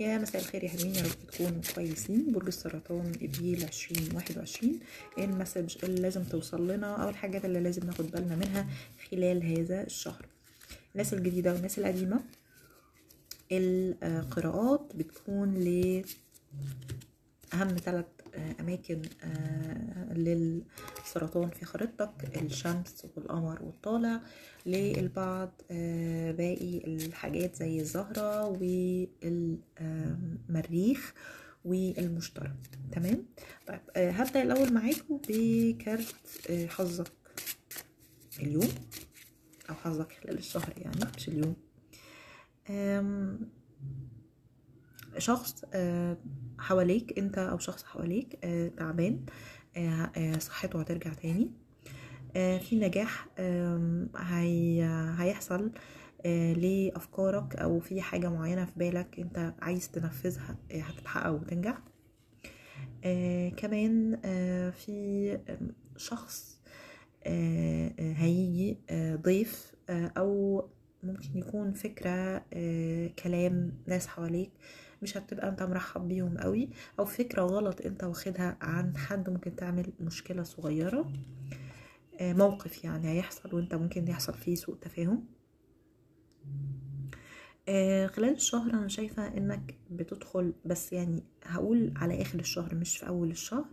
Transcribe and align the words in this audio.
يا 0.00 0.18
مساء 0.18 0.42
الخير 0.42 0.64
يا 0.64 0.68
حلوين 0.68 0.94
يا 0.94 1.02
رب 1.02 1.30
تكونوا 1.32 1.60
كويسين. 1.74 2.32
برج 2.32 2.46
السرطان 2.46 3.12
ابريل 3.22 3.64
عشرين 3.64 4.08
واحد 4.14 4.38
وعشرين. 4.38 4.80
إيه 5.18 5.24
المسج 5.24 5.76
اللي 5.84 6.00
لازم 6.00 6.24
توصل 6.24 6.70
لنا 6.70 7.02
أو 7.02 7.08
الحاجات 7.08 7.44
اللي 7.44 7.60
لازم 7.60 7.86
ناخد 7.86 8.10
بالنا 8.10 8.36
منها 8.36 8.68
خلال 9.10 9.58
هذا 9.58 9.82
الشهر؟ 9.82 10.26
الناس 10.92 11.14
الجديدة 11.14 11.52
والناس 11.52 11.78
القديمة 11.78 12.20
القراءات 13.52 14.92
بتكون 14.94 15.54
ل 15.54 16.02
أهم 17.54 17.76
ثلاث 17.76 18.04
أماكن 18.60 19.02
للسرطان 20.10 21.50
في 21.50 21.64
خريطتك 21.64 22.42
الشمس 22.42 23.06
والقمر 23.16 23.62
والطالع 23.62 24.20
للبعض 24.66 25.52
باقي 26.38 26.78
الحاجات 26.86 27.56
زي 27.56 27.80
الزهرة 27.80 28.46
والمريخ 30.48 31.14
والمشتري. 31.64 32.52
تمام؟ 32.92 33.24
طيب 33.66 33.80
هبدأ 33.96 34.42
الأول 34.42 34.72
معاكم 34.72 35.20
بكارت 35.28 36.14
حظك 36.68 37.12
اليوم 38.40 38.68
أو 39.70 39.74
حظك 39.74 40.12
خلال 40.12 40.38
الشهر 40.38 40.72
يعني 40.76 40.96
مش 41.16 41.28
اليوم. 41.28 41.56
شخص 45.18 45.64
حواليك 46.58 47.18
انت 47.18 47.38
أو 47.38 47.58
شخص 47.58 47.84
حواليك 47.84 48.38
تعبان 48.76 49.20
صحته 50.38 50.80
هترجع 50.80 51.12
تاني 51.12 51.50
في 52.34 52.68
نجاح 52.76 53.28
هي 54.16 54.84
هيحصل 55.18 55.72
لأفكارك 56.56 57.56
أو 57.56 57.80
في 57.80 58.00
حاجة 58.00 58.28
معينة 58.30 58.64
في 58.64 58.72
بالك 58.76 59.18
انت 59.18 59.54
عايز 59.62 59.90
تنفذها 59.90 60.56
هتتحقق 60.72 61.30
وتنجح. 61.30 61.78
كمان 63.56 64.16
في 64.70 65.38
شخص 65.96 66.60
هيجي 67.98 68.78
ضيف 69.22 69.72
أو 69.90 70.64
ممكن 71.02 71.38
يكون 71.38 71.72
فكرة 71.72 72.38
كلام 73.22 73.72
ناس 73.86 74.06
حواليك 74.06 74.50
مش 75.02 75.16
هتبقى 75.16 75.48
انت 75.48 75.62
مرحب 75.62 76.08
بيهم 76.08 76.38
قوي. 76.38 76.68
أو 76.98 77.04
فكرة 77.04 77.42
غلط 77.42 77.80
انت 77.80 78.04
واخدها 78.04 78.56
عن 78.60 78.96
حد 78.96 79.30
ممكن 79.30 79.56
تعمل 79.56 79.92
مشكلة 80.00 80.42
صغيرة. 80.42 81.12
موقف 82.20 82.84
يعني 82.84 83.08
هيحصل 83.08 83.54
وانت 83.54 83.74
ممكن 83.74 84.08
يحصل 84.08 84.34
فيه 84.34 84.54
سوء 84.54 84.76
تفاهم. 84.76 85.24
خلال 88.08 88.34
الشهر 88.34 88.70
أنا 88.70 88.88
شايفة 88.88 89.26
انك 89.36 89.74
بتدخل 89.90 90.54
بس 90.64 90.92
يعني 90.92 91.22
هقول 91.44 91.92
على 91.96 92.22
اخر 92.22 92.38
الشهر 92.38 92.74
مش 92.74 92.98
في 92.98 93.08
اول 93.08 93.30
الشهر. 93.30 93.66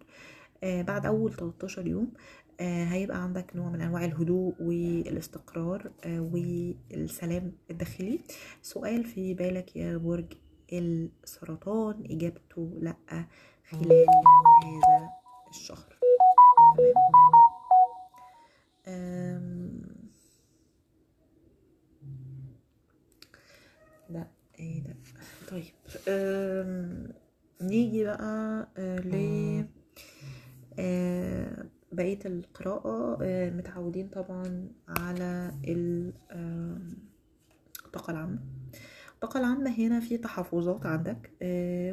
بعد 0.64 1.06
اول 1.06 1.34
13 1.34 1.88
يوم 1.88 2.14
هيبقى 2.60 3.24
عندك 3.24 3.56
نوع 3.56 3.70
من 3.70 3.82
انواع 3.82 4.06
الهدوء 4.06 4.56
والاستقرار 4.60 5.92
والسلام 6.08 7.52
الداخلي. 7.72 8.20
سؤال 8.62 9.04
في 9.06 9.34
بالك 9.34 9.76
يا 9.76 9.98
برج 9.98 10.34
السرطان 10.74 12.04
إجابته 12.12 12.78
لأ 12.82 13.26
خلال 13.70 14.06
هذا 14.64 15.10
الشهر. 15.50 16.00
تمام؟ 18.86 19.82
لأ 24.10 24.28
إيه 24.60 24.84
ده؟ 24.84 24.96
طيب 25.52 25.74
نيجي 27.62 28.04
بقى 28.04 28.68
ل 28.78 29.66
بقية 31.92 32.20
القراءة. 32.26 33.18
متعودين 33.50 34.08
طبعا 34.10 34.70
على 34.88 35.52
الطاقة 37.86 38.12
العامة. 38.12 38.40
الطاقة 39.16 39.40
العامة 39.40 39.70
هنا 39.70 40.00
في 40.00 40.18
تحفظات 40.18 40.86
عندك 40.86 41.32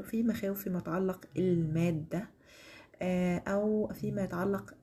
في 0.05 0.22
مخاوف 0.27 0.62
فيما 0.62 0.78
يتعلق 0.78 1.25
المادة 1.37 2.28
أو 3.49 3.88
فيما 3.94 4.22
يتعلق 4.25 4.75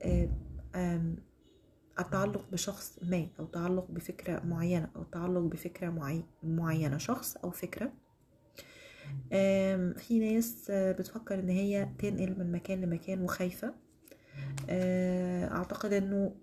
التعلق 2.00 2.50
بشخص 2.52 2.98
ما 3.02 3.28
أو 3.38 3.46
تعلق 3.46 3.90
بفكرة 3.90 4.40
معينة 4.46 4.90
أو 4.96 5.02
تعلق 5.02 5.40
بفكرة 5.40 6.16
معينة 6.42 6.98
شخص 6.98 7.36
أو 7.36 7.50
فكرة. 7.50 7.92
في 9.96 10.18
ناس 10.20 10.70
بتفكر 10.70 11.38
إن 11.38 11.48
هي 11.48 11.88
تنقل 11.98 12.38
من 12.38 12.52
مكان 12.52 12.80
لمكان 12.80 13.22
وخايفة. 13.22 13.74
أعتقد 15.50 15.92
إنه 15.92 16.34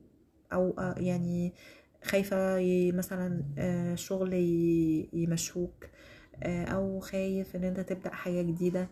أو 0.54 0.74
يعني 0.98 1.54
خايفة 2.08 2.62
مثلا 2.92 3.44
شغل 3.96 4.34
يمشوك 5.14 5.86
أو 6.44 7.00
خايف 7.00 7.56
إن 7.56 7.64
أنت 7.64 7.80
تبدأ 7.80 8.10
حاجة 8.10 8.42
جديدة 8.42 8.90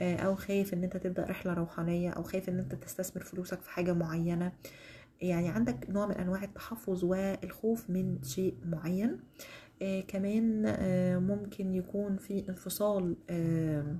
أو 0.00 0.34
خايف 0.34 0.74
إن 0.74 0.84
أنت 0.84 0.96
تبدأ 0.96 1.24
رحلة 1.24 1.54
روحانية 1.54 2.10
أو 2.10 2.22
خايف 2.22 2.48
إن 2.48 2.58
أنت 2.58 2.74
تستثمر 2.74 3.22
فلوسك 3.22 3.60
في 3.62 3.70
حاجة 3.70 3.92
معينة. 3.92 4.52
يعني 5.20 5.48
عندك 5.48 5.86
نوع 5.90 6.06
من 6.06 6.14
أنواع 6.14 6.44
التحفظ 6.44 7.04
والخوف 7.04 7.90
من 7.90 8.22
شيء 8.22 8.54
معين. 8.64 9.20
آه 9.82 10.00
كمان 10.00 10.66
آه 10.66 11.18
ممكن 11.18 11.74
يكون 11.74 12.16
في 12.16 12.48
انفصال 12.48 13.16
آه 13.30 13.96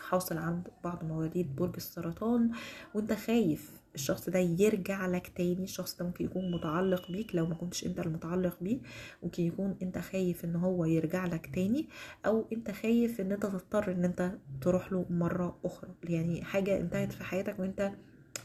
حاصل 0.00 0.38
عند 0.38 0.68
بعض 0.84 1.04
مواليد 1.04 1.56
برج 1.56 1.74
السرطان 1.76 2.50
وأنت 2.94 3.12
خايف 3.12 3.77
الشخص 3.98 4.28
ده 4.28 4.38
يرجع 4.38 5.06
لك 5.06 5.32
تاني 5.36 5.64
الشخص 5.64 5.96
ده 5.96 6.04
ممكن 6.04 6.24
يكون 6.24 6.50
متعلق 6.50 7.10
بيك 7.10 7.34
لو 7.34 7.46
ما 7.46 7.54
كنتش 7.54 7.86
انت 7.86 8.00
المتعلق 8.00 8.56
بيه 8.60 8.78
ممكن 9.22 9.42
يكون 9.42 9.76
انت 9.82 9.98
خايف 9.98 10.44
ان 10.44 10.56
هو 10.56 10.84
يرجع 10.84 11.26
لك 11.26 11.50
تاني 11.54 11.88
أو 12.26 12.46
انت 12.52 12.70
خايف 12.70 13.20
ان 13.20 13.32
انت 13.32 13.42
تضطر 13.46 13.92
ان 13.92 14.04
انت 14.04 14.32
تروح 14.60 14.92
له 14.92 15.06
مرة 15.10 15.58
أخرى. 15.64 15.90
يعني 16.04 16.44
حاجة 16.44 16.76
انتهت 16.80 17.12
في 17.12 17.24
حياتك 17.24 17.58
وانت 17.58 17.92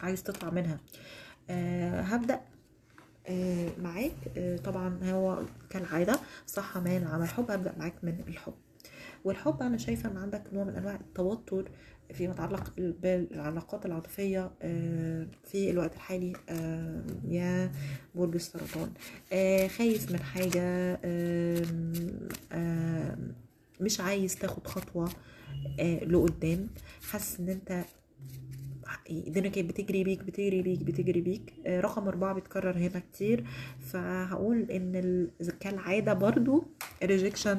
عايز 0.02 0.24
تطلع 0.24 0.50
منها. 0.50 0.80
أه 1.50 2.02
هبدأ 2.02 2.42
أه 3.28 3.70
معاك. 3.82 4.12
أه 4.38 4.58
طبعا 4.58 5.00
هو 5.12 5.44
كالعادة 5.70 6.20
صح 6.48 6.78
مان 6.78 7.04
عمل 7.08 7.28
حب 7.28 7.52
هبدأ 7.52 7.74
معاك 7.78 7.94
من 8.04 8.20
الحب. 8.28 8.54
والحب 9.24 9.62
أنا 9.62 9.78
شايفة 9.78 10.12
إن 10.12 10.18
عندك 10.18 10.44
نوع 10.54 10.64
من 10.64 10.76
أنواع 10.76 10.96
التوتر 10.96 11.72
فيما 12.14 12.34
يتعلق 12.34 12.74
بالعلاقات 12.78 13.86
العاطفية 13.86 14.52
في 15.44 15.70
الوقت 15.70 15.96
الحالي 15.96 16.34
يا 17.28 17.72
برج 18.16 18.36
السرطان. 18.36 18.92
خايف 19.68 20.12
من 20.12 20.20
حاجة 20.20 21.00
مش 23.80 24.00
عايز 24.00 24.36
تاخد 24.36 24.68
خطوة 24.68 25.10
لقدام. 26.06 26.68
حاسس 27.12 27.40
إن 27.40 27.50
أنت 27.50 27.86
الدنيا 29.10 29.50
كانت 29.50 29.70
بتجري 29.70 30.04
بيك 30.04 30.24
بتجري 30.24 30.62
بيك 30.62 30.84
بتجري 30.84 31.22
بيك. 31.22 31.54
رقم 31.68 32.08
أربعة 32.08 32.34
بيتكرر 32.34 32.78
هنا 32.78 33.00
كتير. 33.00 33.44
فهقول 33.80 34.72
إن 34.72 35.28
كالعادة 35.60 36.14
برضو 36.14 36.66
rejection 37.04 37.58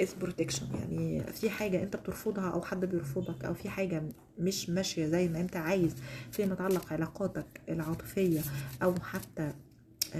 is 0.00 0.08
protection. 0.24 0.74
يعني 0.74 1.24
في 1.32 1.50
حاجة 1.50 1.82
أنت 1.82 1.96
بترفضها 1.96 2.50
أو 2.50 2.62
حد 2.62 2.84
بيرفضك 2.84 3.44
أو 3.44 3.54
في 3.54 3.68
حاجة 3.68 4.02
مش 4.38 4.70
ماشية 4.70 5.06
زي 5.06 5.28
ما 5.28 5.40
أنت 5.40 5.56
عايز 5.56 5.94
فيما 6.32 6.52
يتعلق 6.52 6.92
علاقاتك 6.92 7.60
العاطفية 7.68 8.40
أو 8.82 8.94
حتى 8.94 9.52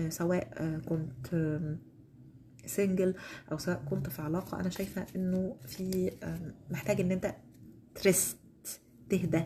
سواء 0.08 0.78
كنت 0.88 1.58
سنجل 2.66 3.14
أو 3.52 3.58
سواء 3.58 3.82
كنت 3.90 4.08
في 4.10 4.22
علاقة 4.22 4.60
أنا 4.60 4.70
شايفة 4.70 5.06
إنه 5.16 5.56
في 5.66 6.10
محتاج 6.70 7.00
إن 7.00 7.12
أنت 7.12 7.34
ترست 7.94 8.36
تهدى. 9.10 9.42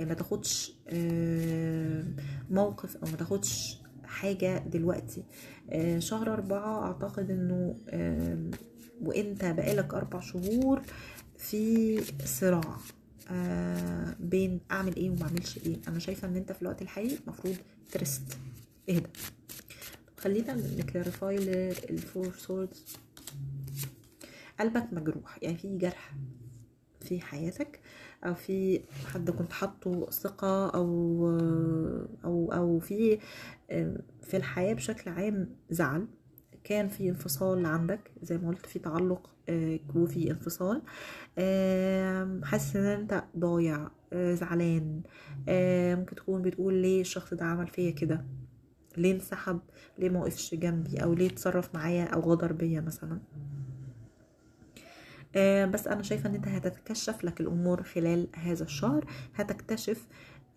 ما 0.00 0.14
تاخدش 0.14 0.72
موقف 2.50 2.96
أو 2.96 3.10
ما 3.10 3.16
تاخدش 3.16 3.82
حاجة 4.04 4.58
دلوقتي. 4.58 5.24
شهر 5.98 6.32
أربعة 6.32 6.82
أعتقد 6.86 7.30
إنه 7.30 7.76
وإنت 9.02 9.44
بقالك 9.44 9.94
أربع 9.94 10.20
شهور 10.20 10.82
في 11.38 12.00
صراع 12.24 12.76
بين 14.20 14.60
أعمل 14.70 14.96
إيه 14.96 15.10
وما 15.10 15.22
أعملش 15.22 15.58
إيه. 15.66 15.76
أنا 15.88 15.98
شايفة 15.98 16.28
إن 16.28 16.36
أنت 16.36 16.52
في 16.52 16.62
الوقت 16.62 16.82
الحالي 16.82 17.18
المفروض 17.26 17.56
ت 17.92 18.01
rest 18.01 18.38
اهدى. 18.90 19.08
خلينا 20.18 20.54
ن 20.54 20.64
clarify 20.64 21.36
لل 21.36 21.68
Four 21.68 22.32
Swords 22.38 22.84
قلبك 24.60 24.92
مجروح 24.92 25.38
يعني 25.42 25.56
في 25.56 25.78
جرح 25.78 26.14
في 27.00 27.20
حياتك 27.20 27.80
أو 28.24 28.34
في 28.34 28.80
حد 29.06 29.30
كنت 29.30 29.52
حاطه 29.52 30.10
ثقة 30.10 30.68
أو 30.70 31.26
أو 32.24 32.52
أو 32.52 32.78
في 32.78 33.18
في 34.22 34.36
الحياة 34.36 34.74
بشكل 34.74 35.10
عام 35.10 35.48
زعل. 35.70 36.06
كان 36.66 36.88
في 36.88 37.08
انفصال 37.08 37.66
عندك 37.66 38.10
زي 38.22 38.38
ما 38.38 38.48
قلت 38.48 38.66
في 38.66 38.78
تعلق 38.78 39.30
آه، 39.48 39.78
وفي 39.94 40.30
انفصال. 40.30 40.82
حاسس 42.44 42.76
إن 42.76 42.84
أنت 42.84 43.24
ضايع 43.38 43.90
آه، 44.12 44.34
زعلان 44.34 45.02
آه، 45.48 45.94
ممكن 45.94 46.16
تكون 46.16 46.42
بتقول 46.42 46.74
ليه 46.74 47.00
الشخص 47.00 47.34
ده 47.34 47.44
عمل 47.44 47.66
فيا 47.66 47.90
كده؟ 47.90 48.24
ليه 48.96 49.12
انسحب؟ 49.14 49.60
ليه 49.98 50.08
ما 50.08 50.20
وقفش 50.20 50.54
جنبي؟ 50.54 51.02
أو 51.02 51.14
ليه 51.14 51.26
اتصرف 51.26 51.74
معايا؟ 51.74 52.04
أو 52.04 52.20
غدر 52.20 52.52
بيا 52.52 52.80
مثلا. 52.80 53.20
بس 55.72 55.86
أنا 55.86 56.02
شايفة 56.02 56.28
إن 56.28 56.34
أنت 56.34 56.48
هتتكشف 56.48 57.24
لك 57.24 57.40
الأمور 57.40 57.82
خلال 57.82 58.28
هذا 58.34 58.64
الشهر. 58.64 59.04
هتكتشف 59.34 60.06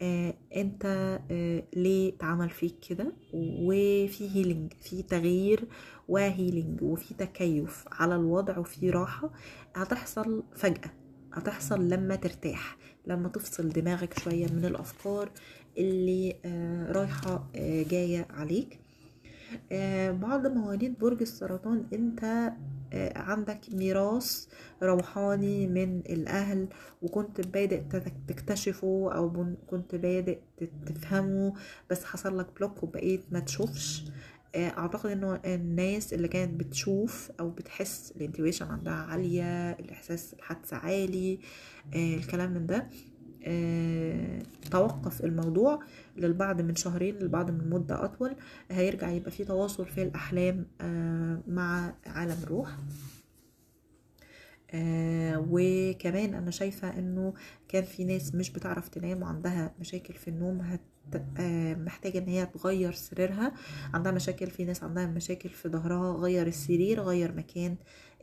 آه، 0.02 0.34
أنت 0.56 0.86
آه، 1.32 1.64
ليه 1.76 2.16
اتعمل 2.16 2.50
فيك 2.50 2.76
كده؟ 2.90 3.14
وفي 3.34 4.36
healing 4.36 4.74
في 4.82 5.04
تغيير 5.04 5.68
و 6.10 6.19
healing 6.19 6.82
وفي 6.82 7.14
تكيف 7.14 7.86
على 7.92 8.16
الوضع 8.16 8.58
وفي 8.58 8.90
راحة 8.90 9.32
هتحصل 9.76 10.44
فجأة 10.56 10.92
هتحصل 11.34 11.90
لما 11.90 12.16
ترتاح 12.16 12.78
لما 13.08 13.30
تفصل 13.30 13.70
دماغك 13.70 14.20
شوية 14.20 14.48
من 14.48 14.66
الأفكار 14.66 15.32
اللي 15.78 16.36
آه، 16.46 16.92
رايحة 16.92 17.50
آه، 17.56 17.84
جاية 17.84 18.28
عليك. 18.30 18.80
آه، 19.72 20.12
بعض 20.12 20.48
مواليد 20.48 21.00
برج 21.00 21.22
السرطان 21.22 21.86
انت 21.94 22.52
عندك 23.16 23.60
ميراث 23.72 24.48
روحاني 24.84 25.68
من 25.68 26.00
الأهل 26.00 26.68
وكنت 27.02 27.42
بادئ 27.48 27.82
تكتشفه 28.28 29.10
أو 29.16 29.46
كنت 29.68 29.96
بادئ 29.96 30.40
تفهمه 30.86 31.54
بس 31.90 32.04
حصل 32.06 32.38
لك 32.38 32.48
block 32.58 32.84
وبقيت 32.84 33.22
ما 33.32 33.40
تشوفش. 33.40 34.09
آه، 34.56 34.70
أعتقد 34.70 35.10
إنه 35.10 35.40
الناس 35.46 36.14
اللي 36.14 36.28
كانت 36.28 36.60
بتشوف 36.60 37.32
أو 37.40 37.50
بتحس 37.50 38.14
ال 38.16 38.21
intuition 38.21 38.66
عندها 38.66 38.94
عالية 38.94 39.72
الإحساس 39.72 40.34
الحدس 40.34 40.74
عالي 40.74 41.40
آه، 41.96 42.16
الكلام 42.16 42.52
من 42.54 42.66
ده 42.66 42.90
آه، 43.44 44.42
توقف 44.72 45.26
الموضوع 45.26 45.80
للبعض 46.18 46.62
من 46.62 46.76
شهرين 46.76 47.16
للبعض 47.16 47.52
من 47.52 47.70
مدة 47.70 48.06
أطول 48.06 48.36
هيرجع 48.72 49.10
يبقى 49.10 49.32
في 49.32 49.46
تواصل 49.46 49.86
في 49.86 50.04
الأحلام 50.04 50.66
مع 51.48 51.94
عالم 52.06 52.38
الروح 52.44 52.78
آه 54.74 55.46
وكمان 55.50 56.34
أنا 56.34 56.52
شايفة 56.52 57.00
إنه 57.00 57.34
كان 57.68 57.84
في 57.84 58.04
ناس 58.04 58.36
مش 58.36 58.50
بتعرف 58.50 58.88
تنام 58.90 59.22
وعندها 59.22 59.74
مشاكل 59.80 60.14
في 60.14 60.28
النوم 60.28 60.62
هت 60.62 60.82
محتاجة 61.78 62.18
إن 62.18 62.28
هي 62.28 62.46
تغير 62.46 62.92
سريرها. 62.92 63.54
عندها 63.94 64.12
مشاكل 64.12 64.48
في 64.48 64.66
ناس 64.66 64.84
عندها 64.84 65.06
مشاكل 65.06 65.50
في 65.50 65.70
ظهرها. 65.70 66.14
غير 66.18 66.48
السرير 66.48 67.02
غير 67.02 67.36
مكان 67.36 67.76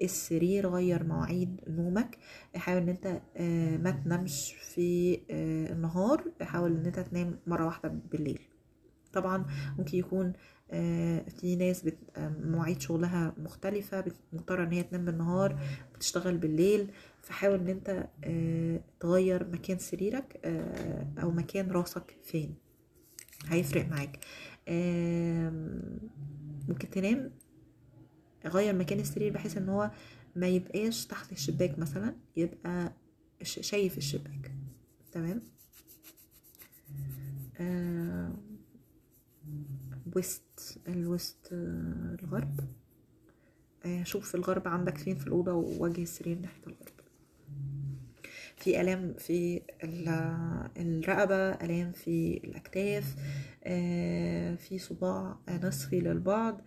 السرير 0.02 0.68
غير 0.68 1.04
مواعيد 1.04 1.60
نومك. 1.68 2.18
حاول 2.54 2.82
إن 2.82 2.88
أنت 2.88 3.20
آه 3.36 3.76
ما 3.76 3.90
تنامش 3.90 4.52
في 4.74 5.20
آه 5.30 5.72
النهار. 5.72 6.24
حاول 6.40 6.76
إن 6.76 6.86
أنت 6.86 7.00
تنام 7.00 7.38
مرة 7.46 7.66
واحدة 7.66 7.88
بالليل. 7.88 8.40
طبعا 9.12 9.46
ممكن 9.78 9.98
يكون 9.98 10.32
آه، 10.70 11.24
في 11.40 11.56
ناس. 11.56 11.84
آه، 12.16 12.28
مواعيد 12.44 12.80
شغلها 12.80 13.34
مختلفة 13.38 14.04
مضطرة 14.32 14.64
إن 14.64 14.72
هي 14.72 14.82
تنام 14.82 15.04
بالنهار 15.04 15.60
بتشتغل 15.94 16.36
بالليل. 16.38 16.90
فحاول 17.22 17.60
إن 17.60 17.68
أنت 17.68 18.08
آه، 18.24 18.80
تغير 19.00 19.48
مكان 19.52 19.78
سريرك 19.78 20.40
آه، 20.44 21.06
أو 21.22 21.30
مكان 21.30 21.70
راسك 21.70 22.16
فين. 22.24 22.54
هيفرق 23.48 23.88
معاك. 23.88 24.25
ممكن 26.69 26.90
تنام. 26.90 27.31
غير 28.46 28.75
مكان 28.75 29.00
السرير 29.00 29.32
بحيث 29.32 29.56
إن 29.56 29.69
هو 29.69 29.90
ما 30.37 30.48
يبقاش 30.48 31.06
تحت 31.06 31.32
الشباك 31.32 31.78
مثلا 31.78 32.14
يبقى 32.37 32.93
شايف 33.43 33.98
الشباك. 33.98 34.52
تمام؟ 35.12 35.43
آه، 37.60 38.32
الغرب. 41.52 42.60
آه، 43.84 44.02
شوف 44.02 44.34
الغرب 44.34 44.69
عندك 44.69 44.99
فين 44.99 45.16
في 45.16 45.26
الأوضة 45.26 45.52
ووجه 45.52 46.02
السرير 46.02 46.38
ناحية 46.38 46.62
الغرب. 46.66 46.95
في 48.56 48.80
آلام 48.80 49.14
في 49.18 49.62
ال- 49.84 50.68
الرقبة 50.76 51.34
آلام 51.50 51.92
في 51.92 52.40
الأكتاف 52.44 53.14
آه، 53.64 54.54
في 54.54 54.78
صداع 54.78 55.38
نصفي 55.64 56.00
للبعض 56.00 56.60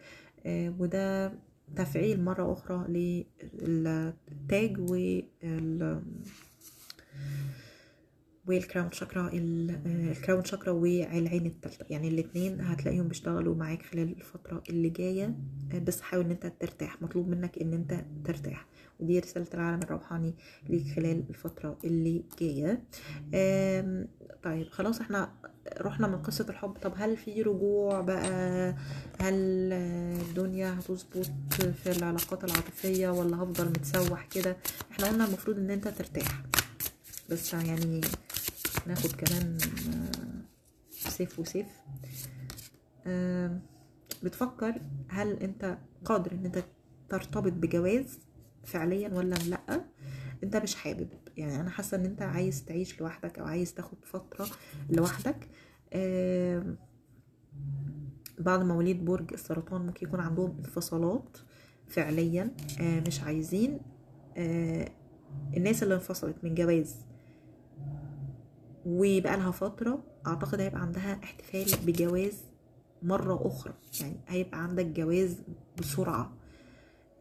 آه، 0.45 0.75
وده 0.80 1.31
تفعيل 1.75 2.24
مرة 2.24 2.53
أخرى 2.53 2.86
للتاج 3.59 4.80
وال 4.80 6.01
والكراون 8.47 8.91
شاكرا 8.91 9.21
آه، 9.27 10.12
الكراون 10.12 10.44
شاكرا 10.45 10.71
والعين 10.71 11.45
التالتة 11.45 11.86
يعني 11.89 12.07
الاتنين 12.07 12.62
هتلاقيهم 12.62 13.07
بيشتغلوا 13.07 13.56
معاك 13.56 13.83
خلال 13.83 14.15
الفترة 14.18 14.63
اللي 14.69 14.89
جاية. 14.89 15.36
آه، 15.74 15.80
بس 15.80 16.01
حاول 16.01 16.25
إن 16.25 16.31
أنت 16.31 16.51
ترتاح. 16.59 17.01
مطلوب 17.01 17.27
منك 17.30 17.57
إن 17.57 17.74
أنت 17.74 18.06
ترتاح. 18.25 18.65
ودي 19.00 19.19
رسالة 19.19 19.47
العالم 19.53 19.80
الروحاني 19.83 20.33
ليك 20.69 20.95
خلال 20.95 21.24
الفترة 21.30 21.77
اللي 21.83 22.24
جاية. 22.39 22.83
طيب 24.44 24.68
خلاص 24.69 25.00
إحنا 25.01 25.31
رحنا 25.81 26.07
من 26.07 26.15
قصة 26.18 26.45
الحب. 26.50 26.71
طب 26.81 26.94
هل 26.97 27.18
في 27.18 27.41
رجوع 27.41 28.01
بقى؟ 28.01 28.69
هل 29.21 29.33
الدنيا 30.21 30.80
هتظبط 30.80 31.30
في 31.53 31.91
العلاقات 31.97 32.44
العاطفية 32.44 33.09
ولا 33.09 33.38
هفضل 33.38 33.65
متسوح 33.69 34.25
كده؟ 34.25 34.57
إحنا 34.91 35.07
قلنا 35.07 35.25
المفروض 35.25 35.57
إن 35.57 35.69
أنت 35.71 35.88
ترتاح. 35.88 36.44
بس 37.30 37.53
يعني 37.53 38.01
ناخد 38.89 39.12
كمان 39.12 39.57
آه، 39.94 41.09
سيف 41.09 41.39
وسيف. 41.39 41.68
بتفكر 44.24 44.81
هل 45.09 45.33
انت 45.33 45.77
قادر 46.06 46.31
ان 46.31 46.45
انت 46.45 46.63
ترتبط 47.09 47.51
بجواز 47.53 48.19
فعليا 48.63 49.09
ولا 49.09 49.36
لأ؟ 49.36 49.86
انت 50.44 50.56
مش 50.56 50.75
حابب. 50.75 51.09
يعني 51.38 51.62
أنا 51.62 51.69
حاسة 51.69 51.97
إن 51.97 52.06
انت 52.06 52.21
عايز 52.21 52.65
تعيش 52.65 53.01
لوحدك 53.01 53.39
أو 53.39 53.45
عايز 53.45 53.74
تاخد 53.74 53.97
فترة 54.06 54.47
لوحدك. 54.89 55.47
بعض 58.39 58.63
مواليد 58.63 59.06
برج 59.06 59.33
السرطان 59.33 59.81
ممكن 59.86 60.07
يكون 60.07 60.19
عندهم 60.19 60.57
انفصالات 60.57 61.38
فعليا 61.88 62.51
آه، 62.81 63.00
مش 63.07 63.21
عايزين. 63.21 63.80
آه، 64.38 64.91
الناس 65.57 65.83
اللي 65.83 65.94
انفصلت 65.95 66.44
من 66.44 66.56
جواز 66.56 66.95
وبقى 68.86 69.38
لها 69.38 69.51
فترة 69.51 70.03
أعتقد 70.27 70.59
هيبقى 70.62 70.81
عندها 70.81 71.19
احتفال 71.24 71.65
بجواز 71.86 72.43
مرة 73.03 73.48
أخرى. 73.48 73.74
يعني 74.01 74.15
هيبقى 74.27 74.63
عندك 74.63 74.86
جواز 74.86 75.41
بسرعة. 75.79 76.33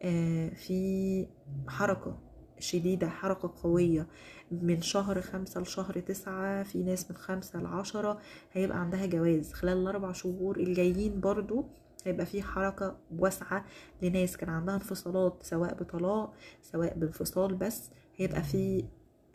آه، 0.01 0.49
في 0.49 1.27
حركة 1.67 2.17
شديدة 2.59 3.09
حركة 3.09 3.53
قوية 3.63 4.07
من 4.51 4.81
شهر 4.81 5.21
خمسة 5.21 5.61
لشهر 5.61 5.99
تسعة 5.99 6.63
في 6.63 6.83
ناس 6.83 7.11
من 7.11 7.17
خمسة 7.17 7.59
لعشرة 7.61 8.19
هيبقى 8.51 8.79
عندها 8.79 9.05
جواز. 9.05 9.53
خلال 9.53 9.77
الأربع 9.77 10.11
شهور 10.11 10.57
الجايين 10.57 11.19
برضو 11.19 11.65
هيبقى 12.05 12.25
في 12.25 12.41
حركة 12.43 12.97
واسعة 13.17 13.65
لناس. 14.01 14.37
كان 14.37 14.49
عندها 14.49 14.75
انفصالات 14.75 15.43
سواء 15.43 15.73
بطلاق 15.73 16.33
سواء 16.61 16.93
بانفصال 16.99 17.55
بس 17.55 17.89
هيبقى 18.17 18.43
في 18.43 18.85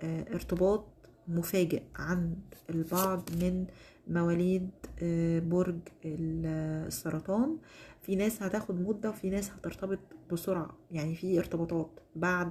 آه، 0.00 0.34
ارتباط 0.34 0.93
مفاجئ 1.28 1.82
عند 1.96 2.38
البعض 2.70 3.30
من 3.42 3.66
مواليد 4.08 4.70
آه، 5.02 5.38
برج 5.38 5.78
ال- 6.04 6.46
السرطان. 6.86 7.58
في 8.02 8.16
ناس 8.16 8.42
هتاخد 8.42 8.80
مدة 8.80 9.08
وفي 9.10 9.30
ناس 9.30 9.50
هترتبط 9.50 9.98
بسرعة 10.32 10.76
يعني 10.90 11.14
في 11.14 11.38
ارتباطات 11.38 11.90
بعد 12.16 12.50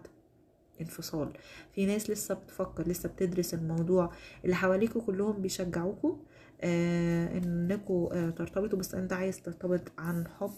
انفصال. 0.81 1.33
في 1.75 1.85
ناس 1.85 2.09
لسه 2.09 2.35
بتفكر 2.35 2.87
لسه 2.87 3.09
بتدرس 3.09 3.53
الموضوع 3.53 4.11
اللي 4.45 4.55
حواليكوا 4.55 5.01
كلهم 5.01 5.41
بيشجعوكوا 5.41 6.15
آه 6.61 7.37
إنكوا 7.37 8.13
آه 8.27 8.29
ترتبطوا. 8.29 8.79
بس 8.79 8.95
أنت 8.95 9.13
عايز 9.13 9.41
ترتبط 9.41 9.81
عن 9.97 10.27
حب 10.27 10.51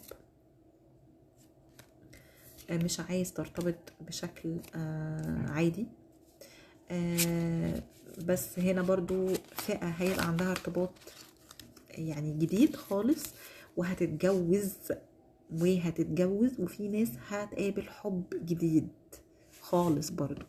مش 2.72 3.00
عايز 3.00 3.34
ترتبط 3.34 3.93
بشكل 4.07 4.57
عادي. 5.50 5.88
بس 8.19 8.60
هنا 8.60 8.81
برضو 8.81 9.27
فئة 9.55 9.88
هيبقى 9.88 10.27
عندها 10.27 10.51
ارتباط 10.51 10.91
يعني 11.89 12.31
جديد 12.31 12.75
خالص 12.75 13.24
وهتتجوز 13.77 14.74
وهتتجوز 15.62 16.60
وفي 16.60 16.88
ناس 16.88 17.10
هتقابل 17.27 17.84
حب 17.89 18.24
جديد 18.45 18.88
خالص 19.62 20.10
برضو. 20.10 20.45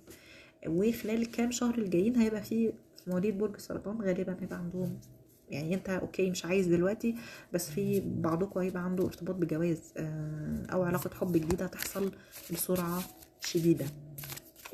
وخلال 0.67 1.23
الكام 1.23 1.51
شهر 1.51 1.79
الجايين 1.79 2.17
هيبقى 2.17 2.43
في 2.43 2.73
مواليد 3.07 3.39
برج 3.39 3.55
السرطان 3.55 4.01
غالبا 4.03 4.37
هيبقى 4.41 4.59
عندهم 4.59 4.99
يعني 5.51 5.75
انت 5.75 5.89
okay 5.89 6.31
مش 6.31 6.45
عايز 6.45 6.67
دلوقتي 6.67 7.15
بس 7.53 7.71
في 7.71 8.01
بعضكم 8.07 8.61
هيبقى 8.61 8.83
عنده 8.85 9.05
ارتباط 9.07 9.35
بجواز 9.37 9.93
آه، 9.97 10.67
أو 10.73 10.83
علاقة 10.83 11.11
حب 11.15 11.33
جديدة 11.33 11.65
هتحصل 11.65 12.13
بسرعة 12.53 13.03
شديدة. 13.41 13.87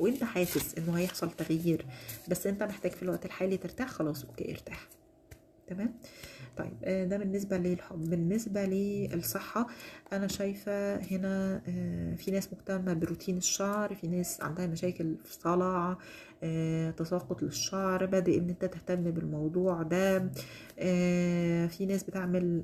وانت 0.03 0.23
حاسس 0.23 0.77
انه 0.77 0.97
هيحصل 0.97 1.31
تغيير 1.31 1.85
بس 2.27 2.47
انت 2.47 2.63
محتاج 2.63 2.91
في 2.91 3.03
الوقت 3.03 3.25
الحالي 3.25 3.57
ترتاح 3.57 3.87
خلاص 3.89 4.25
okay 4.25 4.51
ارتاح. 4.51 4.87
تمام؟ 5.67 5.93
طيب 6.57 6.73
آه، 6.83 7.05
ده 7.05 7.17
بالنسبة 7.17 7.57
للحب. 7.57 8.09
بالنسبة 8.09 8.65
للصحة 8.65 9.67
أنا 10.13 10.27
شايفة 10.27 10.95
هنا 10.95 11.61
آه، 11.67 12.15
في 12.15 12.31
ناس 12.31 12.53
مهتمة 12.53 12.93
بروتين 12.93 13.37
الشعر 13.37 13.95
في 13.95 14.07
ناس 14.07 14.41
عندها 14.41 14.67
مشاكل 14.67 15.15
في 15.23 15.29
الصلع 15.31 15.97
آه، 16.43 16.91
تساقط 16.91 17.43
للشعر 17.43 18.05
بادئ 18.05 18.37
إن 18.39 18.49
أنت 18.49 18.65
تهتم 18.65 19.03
بالموضوع 19.11 19.81
ده. 19.83 20.19
في 21.67 21.85
ناس 21.89 22.03
بتعمل 22.03 22.63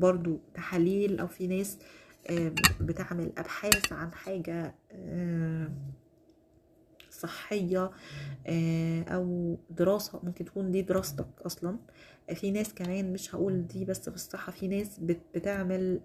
برضو 0.00 0.40
تحاليل 0.54 1.18
أو 1.20 1.26
في 1.26 1.46
ناس 1.46 1.78
بتعمل 2.80 3.32
أبحاث 3.38 3.92
عن 3.92 4.12
حاجة 4.12 4.74
صحية 7.14 7.90
آه، 8.46 9.02
أو 9.02 9.56
دراسة 9.70 10.20
ممكن 10.22 10.44
تكون 10.44 10.70
دي 10.70 10.82
دراستك 10.82 11.26
أصلا. 11.46 11.78
في 12.34 12.50
ناس 12.50 12.74
كمان 12.74 13.12
مش 13.12 13.34
هقول 13.34 13.66
دي 13.66 13.84
بس 13.84 14.08
في 14.08 14.14
الصحة 14.14 14.52
في 14.52 14.68
ناس 14.68 14.98
بت- 14.98 15.26
بتعمل 15.34 16.00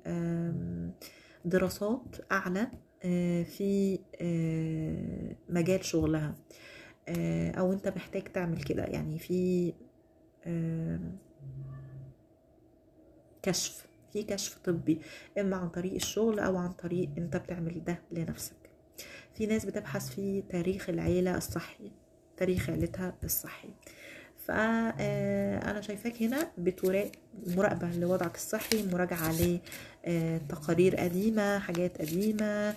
دراسات 1.46 2.16
أعلى 2.32 2.72
آه، 3.04 3.44
في 3.44 4.00
آه، 4.22 5.36
مجال 5.50 5.86
شغلها. 5.86 6.36
أو 7.58 7.74
أنت 7.74 7.88
محتاج 7.88 8.24
تعمل 8.24 8.64
كده. 8.64 8.84
يعني 8.84 9.20
في 9.20 9.74
كشف 13.42 13.88
في 14.14 14.24
كشف 14.24 14.58
طبي 14.58 15.02
إما 15.40 15.56
عن 15.58 15.70
طريق 15.70 15.94
الشغل 15.94 16.40
أو 16.40 16.58
عن 16.58 16.72
طريق 16.72 17.10
أنت 17.18 17.38
بتعمل 17.38 17.84
ده 17.84 18.00
لنفسك. 18.12 18.69
في 19.34 19.46
ناس 19.46 19.66
بتبحث 19.66 20.10
في 20.10 20.44
تاريخ 20.50 20.90
العيلة 20.90 21.38
الصحي 21.38 21.92
تاريخ 22.38 22.70
عيلتها 22.70 23.16
الصحي. 23.24 23.70
فأنا 24.46 25.82
شايفاك 25.82 26.22
هنا 26.24 26.52
بتراقب 26.58 27.12
مراقبة 27.48 27.92
لوضعك 27.92 28.36
الصحي 28.36 28.88
مراجعة 28.92 29.34
لتقارير 30.08 30.96
قديمة 30.96 31.60
حاجات 31.60 32.02
قديمة 32.02 32.76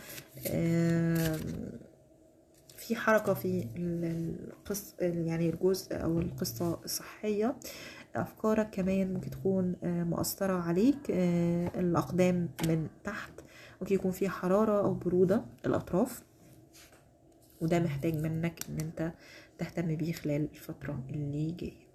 في 2.77 2.97
حركة 2.97 3.35
في 3.35 3.67
القص 3.77 4.95
يعني 5.01 5.51
الجزء 5.51 6.03
أو 6.03 6.19
القصة 6.19 6.81
الصحية. 6.85 7.57
أفكارك 8.17 8.71
كمان 8.71 9.15
ممكن 9.15 9.31
تكون 9.31 9.77
آه، 9.85 10.05
مؤثرة 10.05 10.53
عليك 10.63 11.11
آه، 11.11 11.71
الأقدام 11.81 12.49
من 12.67 12.87
تحت. 13.05 13.33
ممكن 13.81 13.95
يكون 13.95 14.11
في 14.11 14.29
حرارة 14.29 14.81
أو 14.81 14.95
برودة 14.95 15.45
الأطراف. 15.67 16.23
وده 17.63 17.81
محتاج 17.81 18.15
منك 18.17 18.61
إن 18.69 18.79
أنت 18.81 19.13
تهتم 19.59 19.97
بيه 19.97 20.13
خلال 20.13 20.49
الفترة 20.53 21.05
اللي 21.11 21.51
جاية. 21.51 21.93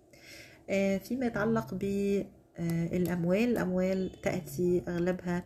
آه، 0.70 0.98
فيما 0.98 1.26
يتعلق 1.26 1.74
بالأموال 1.74 3.50
الأموال 3.50 4.12
تأتي 4.22 4.84
أغلبها 4.88 5.44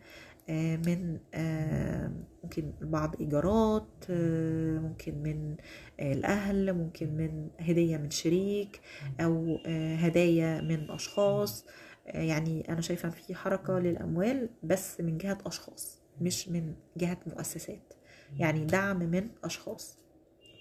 آه، 0.48 0.76
من 0.76 1.18
آه، 1.34 2.12
ممكن 2.44 2.72
بعض 2.80 3.16
إيجارات 3.20 3.88
آه، 4.10 4.78
ممكن 4.78 5.22
من 5.22 5.56
آه، 6.00 6.12
الأهل 6.12 6.72
ممكن 6.72 7.16
من 7.16 7.48
هدية 7.60 7.96
من 7.96 8.10
شريك 8.10 8.80
أو 9.20 9.58
آه، 9.66 9.96
هدايا 9.96 10.60
من 10.60 10.90
أشخاص. 10.90 11.66
آه، 12.06 12.20
يعني 12.22 12.68
أنا 12.68 12.80
شايفة 12.80 13.10
في 13.10 13.34
حركة 13.34 13.78
للأموال 13.78 14.48
بس 14.62 15.00
من 15.00 15.18
جهة 15.18 15.38
أشخاص 15.46 16.02
مش 16.20 16.48
من 16.48 16.74
جهة 16.96 17.18
مؤسسات. 17.26 17.92
يعني 18.38 18.64
دعم 18.64 18.98
من 18.98 19.28
أشخاص. 19.44 19.98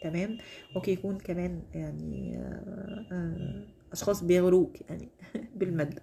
تمام؟ 0.01 0.38
ممكن 0.75 0.91
يكون 0.91 1.17
كمان 1.17 1.62
يعني 1.74 2.38
آه، 2.38 3.05
آه، 3.12 3.65
أشخاص 3.91 4.24
بيغروك 4.24 4.81
يعني 4.89 5.10
بالمادة 5.58 6.01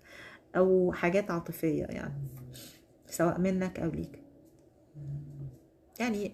أو 0.56 0.92
حاجات 0.92 1.30
عاطفية 1.30 1.84
يعني 1.84 2.14
سواء 3.06 3.38
منك 3.40 3.80
أو 3.80 3.90
ليك. 3.90 4.22
يعني 6.00 6.32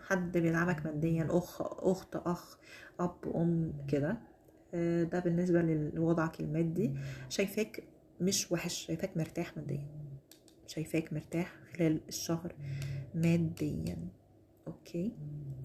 حد 0.00 0.38
بيدعمك 0.38 0.86
ماديا 0.86 1.26
أخ 1.30 1.62
أخت 1.62 2.16
أخ 2.16 2.58
أب 3.00 3.16
أم 3.36 3.72
كده 3.88 4.18
آه، 4.74 5.02
ده 5.02 5.18
بالنسبة 5.20 5.62
لوضعك 5.62 6.40
المادي. 6.40 6.94
شايفاك 7.28 7.82
مش 8.20 8.52
وحش 8.52 8.86
شايفاك 8.86 9.16
مرتاح 9.16 9.56
ماديا. 9.56 9.86
شايفاك 10.66 11.12
مرتاح 11.12 11.54
خلال 11.76 12.00
الشهر 12.08 12.54
ماديا. 13.14 13.96
أوكي؟ 14.66 15.12
آه، 15.12 15.57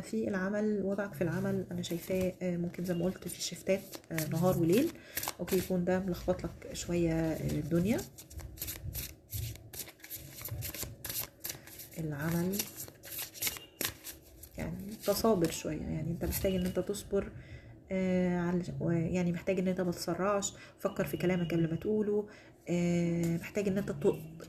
في 0.00 0.24
العمل 0.28 0.80
وضعك 0.84 1.14
في 1.14 1.22
العمل 1.24 1.66
أنا 1.70 1.82
شايفاه 1.82 2.32
آه، 2.42 2.56
ممكن 2.56 2.84
زي 2.84 2.94
ما 2.94 3.04
قلت 3.04 3.28
في 3.28 3.42
شفتات 3.42 3.80
آه، 4.12 4.28
نهار 4.28 4.58
وليل. 4.58 4.90
ممكن 5.40 5.58
يكون 5.58 5.84
ده 5.84 5.98
ملخبط 6.00 6.44
لك 6.44 6.70
شوية 6.72 7.12
آه، 7.12 7.50
الدنيا. 7.50 7.98
العمل 11.98 12.56
يعني 14.58 14.94
تصابر 15.06 15.50
شوية 15.50 15.80
يعني 15.82 16.10
أنت 16.10 16.24
محتاج 16.24 16.54
إن 16.54 16.66
أنت 16.66 16.78
تصبر 16.78 17.28
آه، 17.92 18.52
يعني 18.90 19.32
محتاج 19.32 19.58
إن 19.58 19.68
أنت 19.68 19.80
ما 19.80 19.92
تسرعش. 19.92 20.52
فكر 20.80 21.04
في 21.04 21.16
كلامك 21.16 21.54
قبل 21.54 21.70
ما 21.70 21.76
تقوله 21.76 22.26
آه، 22.68 23.36
محتاج 23.36 23.68
إن 23.68 23.78
أنت 23.78 23.90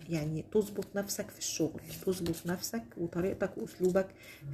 يعني 0.10 0.46
تظبط 0.52 0.86
نفسك 0.96 1.30
في 1.30 1.40
الشغل 1.40 1.82
تظبط 2.06 2.36
نفسك 2.48 2.84
وطريقتك 2.98 3.58
وأسلوبك 3.58 4.08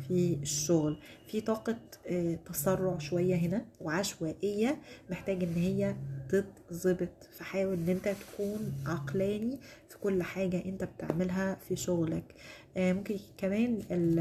في 0.08 0.38
الشغل. 0.42 0.98
في 1.28 1.42
طاقة 1.42 1.78
آه، 2.08 2.36
تسرع 2.36 2.98
شوية 2.98 3.36
هنا 3.36 3.66
وعشوائية 3.82 4.82
محتاج 5.10 5.44
إن 5.44 5.54
هي 5.54 5.96
تتظبط. 6.30 7.10
فحاول 7.32 7.74
إن 7.74 7.90
أنت 7.90 8.08
تكون 8.08 8.74
عقلاني 8.86 9.60
في 9.90 9.98
كل 9.98 10.24
حاجة 10.24 10.66
أنت 10.66 10.84
بتعملها 10.84 11.56
في 11.56 11.76
شغلك. 11.76 12.36
آه، 12.78 12.94
ممكن 12.94 13.18
كمان 13.38 13.80
ال- 13.92 14.20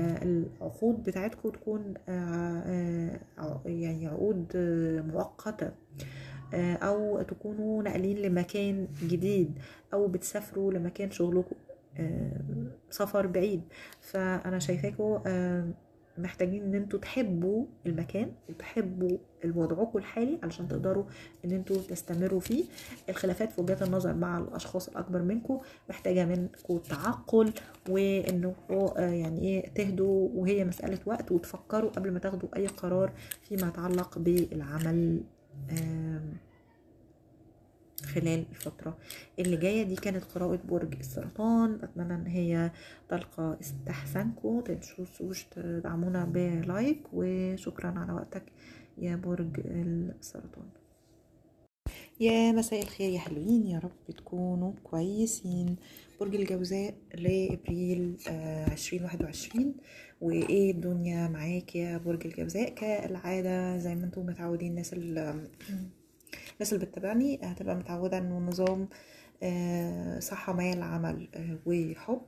العقود 0.60 1.02
بتاعتكم 1.02 1.50
تكون 1.50 1.94
آه، 2.08 3.20
يعني 3.66 4.06
عقود 4.06 4.46
مؤقتة. 5.14 5.66
آه، 5.66 5.72
أو 6.54 7.22
تكونوا 7.22 7.82
ناقلين 7.82 8.18
لمكان 8.18 8.88
جديد 9.02 9.58
أو 9.94 10.08
بتسافروا 10.08 10.72
لمكان 10.72 11.10
شغلكم 11.10 11.56
آه، 11.98 12.40
سفر 12.90 13.26
بعيد. 13.26 13.62
فأنا 14.00 14.58
شايفاكم 14.58 15.22
آه، 15.26 15.68
محتاجين 16.18 16.62
إن 16.62 16.74
أنتوا 16.74 16.98
تحبوا 16.98 17.64
المكان 17.86 18.32
وتحبوا 18.48 19.18
وضعكم 19.44 19.98
الحالي 19.98 20.38
علشان 20.42 20.68
تقدروا 20.68 21.04
إن 21.44 21.52
أنتوا 21.52 21.76
تستمروا 21.88 22.40
فيه. 22.40 22.64
الخلافات 23.08 23.52
في 23.52 23.60
وجهات 23.60 23.82
النظر 23.82 24.14
مع 24.14 24.38
الأشخاص 24.38 24.88
الأكبر 24.88 25.22
منكم 25.22 25.60
محتاجة 25.88 26.24
منكم 26.24 26.78
تعقل 26.78 27.52
وانكم 27.88 28.54
آه، 28.70 29.00
يعني 29.10 29.40
إيه 29.40 29.68
تهدوا 29.74 30.28
وهي 30.34 30.64
مسألة 30.64 30.98
وقت 31.06 31.32
وتفكروا 31.32 31.90
قبل 31.90 32.10
ما 32.10 32.18
تاخدوا 32.18 32.48
أي 32.56 32.66
قرار 32.66 33.12
فيما 33.42 33.68
يتعلق 33.68 34.18
بالعمل. 34.18 35.20
خلال 38.04 38.44
الفترة 38.50 38.98
اللي 39.38 39.56
جاية 39.56 39.82
دي 39.82 39.96
كانت 39.96 40.24
قراءة 40.24 40.60
برج 40.68 40.94
السرطان. 40.94 41.78
أتمنى 41.82 42.14
إن 42.14 42.26
هي 42.26 42.70
تلقى 43.08 43.58
استحسانكم 43.60 44.56
متنسوش 44.56 45.44
تدعمونا 45.44 46.24
بلايك 46.24 47.02
وشكرا 47.12 47.98
على 47.98 48.12
وقتك 48.12 48.44
يا 48.98 49.16
برج 49.16 49.60
السرطان. 49.66 50.68
يا 52.20 52.52
مساء 52.52 52.82
الخير 52.82 53.10
يا 53.10 53.18
حلوين 53.18 53.66
يا 53.66 53.78
رب 53.78 54.14
تكونوا 54.16 54.72
كويسين. 54.84 55.76
برج 56.20 56.34
الجوزاء 56.34 56.94
لأبريل 57.14 58.16
عشرين 58.72 59.04
واحد 59.04 59.22
وعشرين. 59.22 59.74
وإيه 60.20 60.70
الدنيا 60.70 61.28
معاك 61.28 61.76
يا 61.76 61.98
برج 61.98 62.26
الجوزاء 62.26 62.74
كالعادة؟ 62.74 63.78
زي 63.78 63.94
ما 63.94 64.04
أنتم 64.04 64.26
متعودين 64.26 64.70
الناس 64.70 64.92
الناس 64.92 66.72
اللي 66.72 66.86
بتتابعني 66.86 67.40
هتبقى 67.42 67.76
متعودة 67.76 68.18
إنه 68.18 68.38
النظام 68.38 68.88
آه، 69.42 70.18
صحة 70.18 70.52
مال 70.52 70.82
عمل 70.82 71.28
آه، 71.34 71.58
وحب 71.66 72.22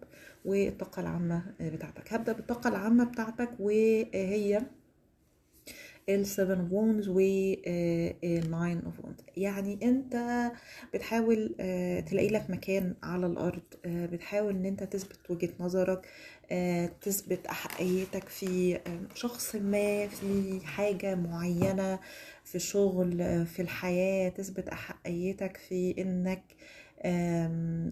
والطاقة 0.45 1.01
العامة 1.01 1.43
آه، 1.61 1.69
بتاعتك. 1.69 2.13
هبدأ 2.13 2.33
بالطاقة 2.33 2.69
العامة 2.69 3.05
بتاعتك 3.05 3.51
وهي 3.61 4.61
ال 6.09 6.17
Seven 6.17 6.61
of 6.61 6.73
Wands 6.73 7.09
وال 7.09 7.66
Nine 7.66 8.81
of 8.85 9.01
Wands 9.05 9.17
يعني 9.37 9.79
انت 9.83 10.17
بتحاول 10.95 11.55
تلاقي 12.07 12.29
لك 12.29 12.51
مكان 12.51 12.95
على 13.03 13.27
الأرض 13.27 13.63
بتحاول 13.87 14.55
إن 14.57 14.67
انت 14.67 14.83
تثبت 14.83 15.31
وجهة 15.31 15.51
نظرك 15.61 16.07
تثبت 17.01 17.47
أحقيتك 17.47 18.29
في 18.29 18.77
آه، 18.77 19.01
شخص 19.15 19.57
ما 19.57 20.09
في 20.09 20.61
حاجة 20.65 21.15
معينة 21.15 21.99
في 22.45 22.59
شغل 22.59 23.21
آه، 23.23 23.45
في 23.45 23.63
الحياة. 23.63 24.29
تثبت 24.29 24.69
أحقيتك 24.69 25.57
في 25.57 25.95
إنك 25.99 26.43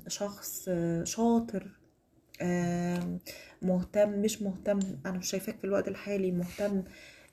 شخص 0.09 0.65
آه، 0.69 1.05
شاطر 1.05 1.67
مهتم 3.63 4.23
مش 4.23 4.43
مهتم. 4.43 4.79
أنا 5.07 5.19
مش 5.19 5.31
شايفاك 5.31 5.59
في 5.59 5.65
الوقت 5.65 5.89
الحالي 5.89 6.31
مهتم 6.33 6.83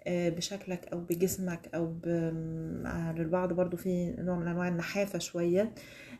آه، 0.07 0.29
بشكلك 0.29 0.87
أو 0.93 0.99
بجسمك 0.99 1.69
أو 1.75 1.85
ب... 1.85 2.07
آه، 2.85 3.13
للبعض 3.17 3.53
برضو 3.53 3.77
في 3.77 4.15
نوع 4.19 4.35
من 4.39 4.47
أنواع 4.47 4.67
النحافة 4.67 5.19
شوية. 5.19 5.73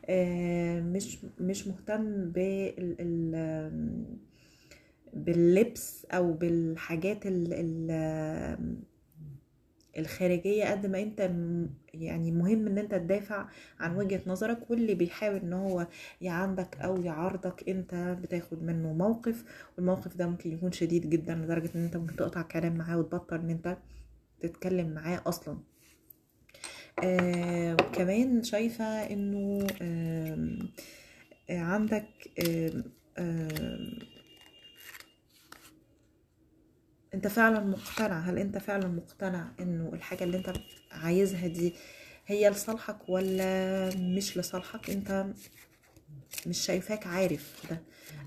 آه، 0.06 0.80
مش 0.80 1.18
مش 1.40 1.66
مهتم 1.66 2.30
بال 2.30 2.96
باللبس 5.14 6.06
أو 6.12 6.32
بالحاجات 6.32 7.26
ال 7.26 7.52
ال 7.52 7.90
الخارجية 9.98 10.64
قد 10.70 10.86
ما 10.86 11.02
أنت 11.02 11.20
يعني 11.94 12.32
مهم 12.32 12.66
إن 12.66 12.78
أنت 12.78 12.94
تدافع 12.94 13.48
عن 13.80 13.96
وجهة 13.96 14.20
نظرك 14.26 14.70
واللي 14.70 14.94
بيحاول 14.94 15.36
إن 15.36 15.52
هو 15.52 15.86
يعاندك 16.20 16.76
أو 16.80 17.02
يعارضك 17.02 17.68
أنت 17.68 17.94
بتاخد 18.22 18.62
منه 18.62 18.92
موقف 18.92 19.44
والموقف 19.76 20.16
ده 20.16 20.26
ممكن 20.26 20.52
يكون 20.52 20.72
شديد 20.72 21.10
جدا 21.10 21.34
لدرجة 21.34 21.70
إن 21.74 21.84
أنت 21.84 21.96
ممكن 21.96 22.16
تقطع 22.16 22.42
كلام 22.42 22.76
معاه 22.76 22.98
وتبطل 22.98 23.36
إن 23.36 23.50
أنت 23.50 23.76
تتكلم 24.40 24.94
معاه 24.94 25.22
أصلا. 25.26 25.58
آه 27.04 27.74
كمان 27.74 28.42
شايفة 28.42 28.84
إنه 28.84 29.66
آه 29.82 30.58
عندك 31.50 32.08
آم، 32.48 32.84
آم، 33.18 33.98
انت 37.14 37.26
فعلا 37.26 37.60
مقتنع؟ 37.60 38.18
هل 38.20 38.38
انت 38.38 38.58
فعلا 38.58 38.88
مقتنع 38.88 39.48
انه 39.60 39.90
الحاجة 39.94 40.24
اللي 40.24 40.36
انت 40.36 40.52
عايزها 40.92 41.46
دي 41.48 41.74
هي 42.26 42.50
لصالحك 42.50 43.08
ولا 43.08 43.90
مش 43.96 44.38
لصالحك؟ 44.38 44.90
انت 44.90 45.26
مش 46.46 46.58
شايفاك 46.58 47.06
عارف 47.06 47.62
ده. 47.70 47.80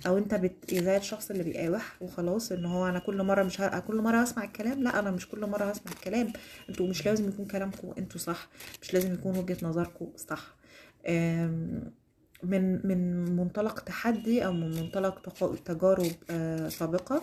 أو 0.07 0.17
انت 0.17 0.33
بت... 0.33 0.73
زي 0.73 0.97
الشخص 0.97 1.31
اللي 1.31 1.43
بيقاوح 1.43 2.01
وخلاص 2.01 2.51
ان 2.51 2.65
هو 2.65 2.87
أنا 2.87 2.99
كل 2.99 3.23
مرة 3.23 3.43
مش 3.43 3.61
ه... 3.61 3.79
كل 3.79 4.01
مرة 4.01 4.17
هسمع 4.21 4.43
الكلام؟ 4.43 4.83
لا 4.83 4.99
أنا 4.99 5.11
مش 5.11 5.27
كل 5.29 5.45
مرة 5.45 5.63
هسمع 5.65 5.91
الكلام. 5.91 6.33
أنتوا 6.69 6.87
مش 6.87 7.05
لازم 7.05 7.27
يكون 7.29 7.45
كلامكم 7.45 7.93
أنتوا 7.97 8.19
صح 8.19 8.49
مش 8.81 8.93
لازم 8.93 9.13
يكون 9.13 9.37
وجهة 9.37 9.57
نظركم 9.63 10.11
صح. 10.17 10.55
أم... 11.07 11.93
من 12.43 12.87
من 12.87 13.25
منطلق 13.35 13.79
تحدي 13.79 14.45
أو 14.45 14.53
من 14.53 14.71
منطلق 14.71 15.19
تجارب 15.65 16.11
آه، 16.29 16.69
سابقة. 16.69 17.21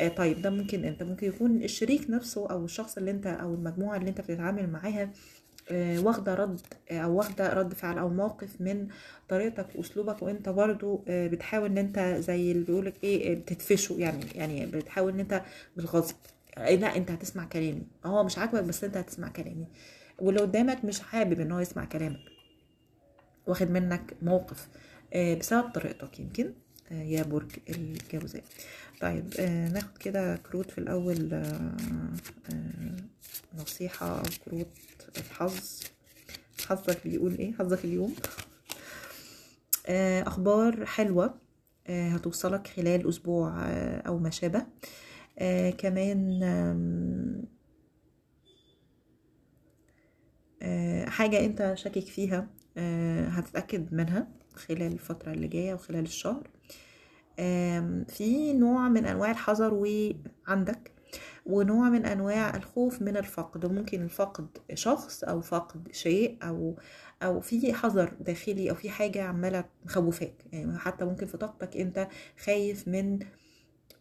آه، 0.00 0.08
طيب 0.08 0.42
ده 0.42 0.50
ممكن 0.50 0.84
انت 0.84 1.02
ممكن 1.02 1.26
يكون 1.26 1.62
الشريك 1.62 2.10
نفسه 2.10 2.50
أو 2.50 2.64
الشخص 2.64 2.96
اللي 2.98 3.10
أنت 3.10 3.26
أو 3.26 3.54
المجموعة 3.54 3.96
اللي 3.96 4.10
أنت 4.10 4.20
بتتعامل 4.20 4.70
معاها 4.70 5.10
آه، 5.70 6.00
واخدة 6.00 6.34
رد 6.34 6.60
أو 6.90 7.16
واخدة 7.16 7.52
رد 7.52 7.74
فعل 7.74 7.98
أو 7.98 8.08
موقف 8.08 8.60
من 8.60 8.88
طريقتك 9.28 9.66
وأسلوبك 9.76 10.22
وأنت 10.22 10.48
برضو 10.48 11.04
بتحاول 11.08 11.70
إن 11.70 11.78
أنت 11.78 11.98
زي 12.18 12.52
اللي 12.52 12.64
بيقولك 12.64 12.94
إيه 13.04 13.34
بتدفشه 13.34 13.94
يعني 13.98 14.24
يعني 14.34 14.66
بتحاول 14.66 15.12
إن 15.12 15.20
أنت 15.20 15.42
بالغصب 15.76 16.16
آه، 16.58 16.74
لأ 16.74 16.96
أنت 16.96 17.10
هتسمع 17.10 17.44
كلامي. 17.44 17.82
هو 18.04 18.24
مش 18.24 18.38
عاجبك 18.38 18.64
بس 18.64 18.84
أنت 18.84 18.96
هتسمع 18.96 19.28
كلامي. 19.28 19.66
واللي 20.18 20.40
قدامك 20.40 20.84
مش 20.84 21.00
حابب 21.00 21.40
إن 21.40 21.52
هو 21.52 21.60
يسمع 21.60 21.84
كلامك. 21.84 22.18
واخد 23.48 23.70
منك 23.70 24.14
موقف 24.22 24.68
آه، 25.14 25.34
بسبب 25.34 25.70
طريقتك 25.70 26.20
يمكن 26.20 26.52
آه، 26.92 27.02
يا 27.02 27.22
برج 27.22 27.50
الجوزاء. 27.68 28.44
طيب 29.00 29.34
آه، 29.38 29.68
ناخد 29.68 29.98
كده 29.98 30.36
كروت 30.36 30.70
في 30.70 30.78
آه، 32.52 32.96
نصيحة 33.58 34.18
أو 34.18 34.22
كروت 34.44 34.66
الحظ. 35.16 35.80
حظك 36.66 36.98
بيقول 37.04 37.34
إيه؟ 37.34 37.52
حظك 37.52 37.84
اليوم. 37.84 38.14
أخبار 40.26 40.86
حلوة 40.86 41.34
هتوصلك 41.88 42.66
خلال 42.66 43.08
أسبوع 43.08 43.62
آه، 43.66 44.00
أو 44.00 44.18
ما 44.18 44.30
شابه. 44.30 44.66
كمان 45.78 46.40
حاجة 51.08 51.44
أنت 51.44 51.72
شاكك 51.76 52.06
فيها. 52.06 52.48
هتتأكد 53.28 53.94
منها 53.94 54.28
خلال 54.54 54.92
الفترة 54.92 55.32
اللي 55.32 55.48
جاية 55.48 55.74
وخلال 55.74 56.04
الشهر. 56.04 56.48
في 58.08 58.52
نوع 58.52 58.88
من 58.88 59.06
أنواع 59.06 59.30
الحذر 59.30 59.74
وعندك 59.74 60.92
ونوع 61.46 61.88
من 61.88 62.06
أنواع 62.06 62.56
الخوف 62.56 63.02
من 63.02 63.16
الفقد. 63.16 63.64
وممكن 63.64 64.02
الفقد 64.02 64.58
شخص 64.74 65.24
أو 65.24 65.40
فقد 65.40 65.88
شيء 65.92 66.38
أو 66.42 66.76
أو 67.22 67.40
في 67.40 67.72
حذر 67.74 68.14
داخلي 68.20 68.70
أو 68.70 68.74
في 68.74 68.90
حاجة 68.90 69.22
عمالة 69.24 69.64
مخوفاك. 69.84 70.44
يعني 70.52 70.78
حتى 70.78 71.04
ممكن 71.04 71.26
في 71.26 71.36
طاقتك 71.36 71.76
أنت 71.76 72.08
خايف 72.44 72.88
من 72.88 73.18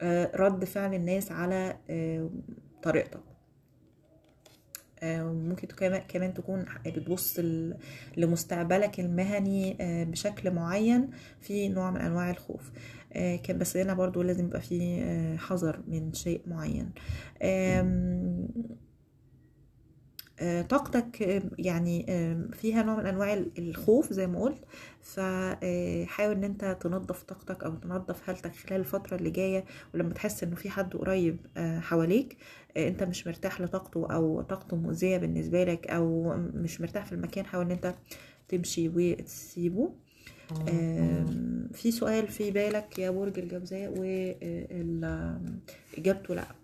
آه، 0.01 0.31
رد 0.35 0.65
فعل 0.65 0.93
الناس 0.93 1.31
على 1.31 1.77
آه، 1.89 2.29
طريقتك. 2.83 3.15
آه، 3.17 3.36
ممكن 5.03 5.67
كمان 6.07 6.33
تكون 6.33 6.65
بتبص 6.85 7.39
ل- 7.39 7.73
لمستقبلك 8.17 8.99
المهني 8.99 9.77
آه، 9.81 10.03
بشكل 10.03 10.51
معين 10.51 11.09
في 11.41 11.69
نوع 11.69 11.91
من 11.91 12.01
أنواع 12.01 12.29
الخوف. 12.31 12.71
آه، 13.13 13.35
كان 13.35 13.57
بس 13.57 13.77
هنا 13.77 13.93
برضو 13.93 14.21
لازم 14.21 14.45
يبقى 14.45 14.61
في 14.61 15.01
آه، 15.03 15.37
حذر 15.37 15.81
من 15.87 16.13
شيء 16.13 16.41
معين. 16.47 16.89
آه، 17.41 17.81
طاقتك 20.69 21.21
آه، 21.21 21.41
يعني 21.59 22.05
آه، 22.09 22.47
فيها 22.53 22.83
نوع 22.83 22.95
من 22.99 23.05
أنواع 23.05 23.33
ال- 23.33 23.51
الخوف 23.57 24.13
زي 24.13 24.27
ما 24.27 24.39
قلت. 24.41 24.63
فحاول 25.01 26.35
إن 26.35 26.43
أنت 26.43 26.77
تنظف 26.81 27.23
طاقتك 27.23 27.63
أو 27.63 27.75
تنظف 27.75 28.21
حالتك 28.21 28.55
خلال 28.55 28.79
الفترة 28.79 29.15
اللي 29.17 29.29
جاية 29.29 29.65
ولما 29.93 30.13
تحس 30.13 30.43
إنه 30.43 30.55
في 30.55 30.69
حد 30.69 30.93
قريب 30.95 31.37
آه، 31.57 31.79
حواليك 31.79 32.37
آه، 32.77 32.87
أنت 32.87 33.03
مش 33.03 33.27
مرتاح 33.27 33.61
لطاقته 33.61 34.07
أو 34.13 34.41
طاقته 34.41 34.77
مؤذية 34.77 35.17
بالنسبة 35.17 35.63
لك 35.63 35.87
أو 35.87 36.33
مش 36.53 36.81
مرتاح 36.81 37.05
في 37.05 37.11
المكان 37.11 37.45
حاول 37.45 37.65
إن 37.65 37.71
أنت 37.71 37.95
تمشي 38.47 38.89
وتسيبه. 38.95 39.93
في 41.73 41.91
سؤال 41.91 42.27
في 42.27 42.51
بالك 42.51 42.99
يا 42.99 43.09
برج 43.09 43.39
الجوزاء 43.39 43.93
وإجابته 43.97 45.05
لأ. 46.35 46.41
آه 46.43 46.55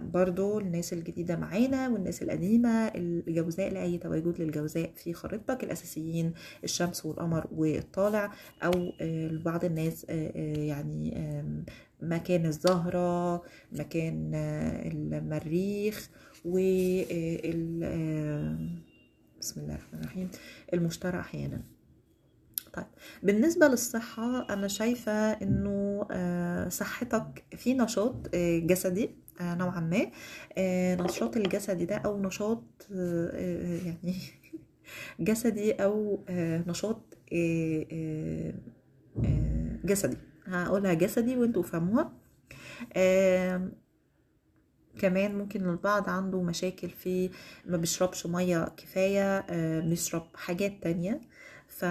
برضو 0.00 0.58
الناس 0.58 0.92
الجديدة 0.92 1.36
معانا 1.36 1.88
والناس 1.88 2.22
القديمة 2.22 2.88
الجوزاء 2.88 3.72
لأي 3.72 3.98
تواجد 3.98 4.40
للجوزاء 4.40 4.92
في 4.96 5.12
خريطتك 5.14 5.64
الأساسيين 5.64 6.32
الشمس 6.64 7.06
والقمر 7.06 7.46
والطالع 7.52 8.32
أو 8.62 8.72
آه 9.00 9.28
لبعض 9.28 9.64
الناس 9.64 10.06
آه 10.10 10.32
آه 10.36 10.58
يعني 10.58 11.14
مكان 12.02 12.46
الزهرة 12.46 13.42
مكان 13.72 14.32
آه 14.34 14.88
المريخ 14.88 16.10
وال 16.44 17.82
بسم 19.40 19.60
الله 19.60 19.74
الرحمن 19.74 20.00
الرحيم 20.00 20.30
المشترى 20.74 21.20
أحيانا. 21.20 21.62
طيب 22.72 22.86
بالنسبة 23.22 23.68
للصحة 23.68 24.52
أنا 24.52 24.68
شايفة 24.68 25.12
إنه 25.32 26.06
آه، 26.10 26.68
صحتك 26.68 27.44
في 27.56 27.74
نشاط 27.74 28.30
آه، 28.34 28.58
جسدي. 28.58 29.04
آه، 29.04 29.21
نوعا 29.58 29.80
ما. 29.80 30.10
آه، 30.58 30.94
نشاط 30.94 31.36
الجسدي 31.36 31.84
ده 31.84 31.96
أو 31.96 32.22
نشاط 32.22 32.64
آه، 32.92 33.30
آه، 33.34 33.86
يعني 33.86 34.14
جسدي 35.20 35.74
آه، 35.82 36.64
نشاط 36.66 37.18
آه، 37.32 37.86
آه، 37.92 38.54
آه، 39.24 39.78
جسدي. 39.84 40.16
هقولها 40.46 40.94
جسدي 40.94 41.36
وانتوا 41.36 41.62
فهموها 41.62 42.12
كمان 44.98 45.38
ممكن 45.38 45.68
البعض 45.70 46.08
عنده 46.08 46.42
مشاكل 46.42 46.90
في 46.90 47.30
ما 47.66 47.76
بيشربش 47.76 48.26
مية 48.26 48.64
كفاية 48.76 49.38
آه، 49.38 49.80
بيشرب 49.80 50.26
حاجات 50.34 50.82
تانية. 50.82 51.20
ف 51.68 51.82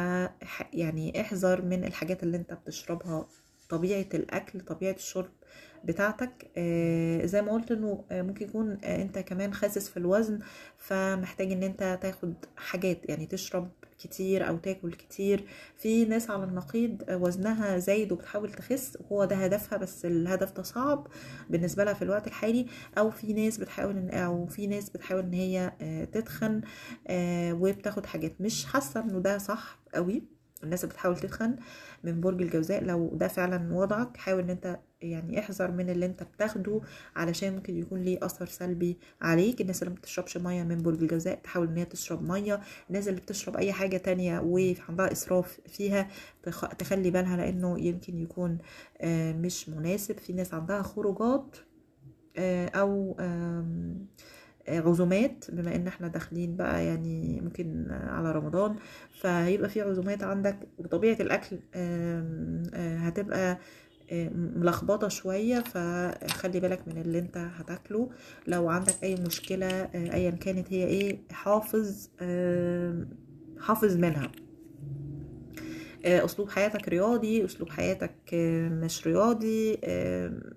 يعني 0.74 1.22
احذر 1.22 1.62
من 1.62 1.84
الحاجات 1.84 2.24
اللي 2.24 2.38
انت 2.38 2.54
بتشربها. 2.54 3.28
طبيعة 3.70 4.06
الأكل 4.14 4.60
طبيعة 4.60 4.92
الشرب 4.94 5.32
بتاعتك 5.84 6.52
آه، 6.58 7.26
زي 7.26 7.42
ما 7.42 7.52
قلت 7.52 7.72
إنه 7.72 8.04
آه، 8.12 8.22
ممكن 8.22 8.46
يكون 8.46 8.78
آه، 8.84 9.02
أنت 9.02 9.20
كمان 9.20 9.54
خاسس 9.54 9.90
في 9.90 9.98
الوزن 9.98 10.40
فمحتاج 10.78 11.52
إن 11.52 11.64
أنت 11.64 12.00
تاخد 12.02 12.34
حاجات 12.58 13.10
يعني 13.10 13.26
تشرب 13.26 13.72
كتير 14.00 14.48
أو 14.48 14.58
تاكل 14.58 14.94
كتير. 14.94 15.46
في 15.78 16.06
ناس 16.06 16.30
على 16.30 16.44
النقيض 16.44 17.04
وزنها 17.10 17.78
زايد 17.78 18.12
وبتحاول 18.12 18.52
تخس 18.52 18.98
وهو 19.02 19.26
ده 19.26 19.36
هدفها 19.36 19.78
بس 19.78 20.06
الهدف 20.06 20.52
ده 20.52 20.64
صعب 20.64 21.08
بالنسبة 21.50 21.84
لها 21.84 21.94
في 21.94 22.02
الوقت 22.02 22.28
الحالي. 22.28 22.66
أو 22.98 23.12
في 23.12 23.34
ناس 23.34 23.58
بتحاول 23.58 23.98
إن 23.98 24.10
أو 24.10 24.46
في 24.48 24.68
ناس 24.68 24.90
بتحاول 24.90 25.22
إن 25.24 25.34
هي 25.34 25.72
تتخن 26.12 26.62
وبتاخد 27.54 28.06
حاجات. 28.06 28.42
مش 28.42 28.66
حاسة 28.66 29.00
إنه 29.02 29.20
ده 29.20 29.38
صح 29.38 29.80
قوي 29.94 30.24
الناس 30.64 30.86
بتحاول 30.86 31.18
تتخن 31.18 31.56
من 32.04 32.22
برج 32.22 32.42
الجوزاء. 32.42 32.84
لو 32.84 33.10
ده 33.14 33.28
فعلا 33.28 33.74
وضعك 33.74 34.18
حاول 34.18 34.44
إن 34.44 34.50
أنت 34.50 34.80
يعني 35.02 35.40
احذر 35.40 35.72
من 35.72 35.90
اللي 35.90 36.06
أنت 36.06 36.24
بتاخده 36.24 36.82
علشان 37.16 37.54
ممكن 37.56 37.78
يكون 37.78 38.02
ليه 38.02 38.20
أثر 38.26 38.46
سلبي 38.46 38.98
عليك. 39.22 39.62
الناس 39.62 39.84
اللي 39.84 39.94
ما 39.94 40.00
بتشربش 40.00 40.38
مية 40.38 40.64
من 40.64 40.78
برج 40.78 41.02
الجوزاء 41.02 41.40
تحاول 41.44 41.68
إن 41.68 41.78
هي 41.78 41.86
تشرب 41.86 42.24
مية. 42.32 42.62
الناس 42.90 43.08
اللي 43.08 43.22
بتشرب 43.22 43.58
أي 43.58 43.74
حاجة 43.74 43.98
تانية 43.98 44.40
وعندها 44.40 45.12
إسراف 45.12 45.60
فيها 45.68 46.08
تخلي 46.80 47.12
بالها 47.12 47.38
لأنه 47.38 47.80
يمكن 47.80 48.18
يكون 48.18 48.58
مش 49.42 49.70
مناسب. 49.70 50.18
في 50.18 50.34
ناس 50.34 50.54
عندها 50.54 50.82
خروجات 50.82 51.58
أو 52.76 53.18
عزومات 54.68 55.46
بما 55.52 55.76
إن 55.76 55.88
إحنا 55.88 56.08
داخلين 56.08 56.56
بقى 56.56 56.86
يعني 56.86 57.42
ممكن 57.42 57.86
على 57.92 58.32
رمضان 58.32 58.76
فهيبقى 59.20 59.70
في 59.70 59.82
عزومات 59.82 60.24
عندك. 60.24 60.58
وطبيعة 60.78 61.18
الأكل 61.22 61.58
هتبقى 62.98 63.58
ملخبطة 64.36 65.08
شوية 65.08 65.60
فخلي 65.60 66.60
بالك 66.60 66.88
من 66.88 66.98
اللي 67.02 67.20
أنت 67.20 67.38
هتاكله. 67.38 68.10
لو 68.48 68.70
عندك 68.70 68.94
أي 69.04 69.16
مشكلة 69.16 69.68
ايا 69.96 70.32
كانت 70.32 70.74
هي 70.74 70.84
إيه 70.88 71.20
حافظ 71.32 72.08
حافظ 73.60 73.96
منها. 73.98 74.32
أسلوب 76.06 76.50
حياتك 76.50 76.90
رياضي 76.90 77.46
أسلوب 77.46 77.70
حياتك 77.70 78.34
مش 78.84 79.08
رياضي 79.08 79.80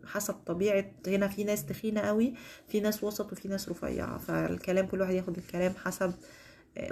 حسب 0.06 0.34
طبيعة. 0.34 0.84
هنا 1.06 1.28
في 1.28 1.44
ناس 1.44 1.66
تخينة 1.66 2.00
قوي 2.00 2.34
في 2.68 2.80
ناس 2.80 3.04
وسط 3.04 3.32
وفي 3.32 3.48
ناس 3.48 3.68
رفيعة. 3.68 4.18
فالكلام 4.18 4.86
كل 4.86 5.00
واحد 5.00 5.14
ياخد 5.14 5.36
الكلام 5.36 5.72
حسب 5.84 6.12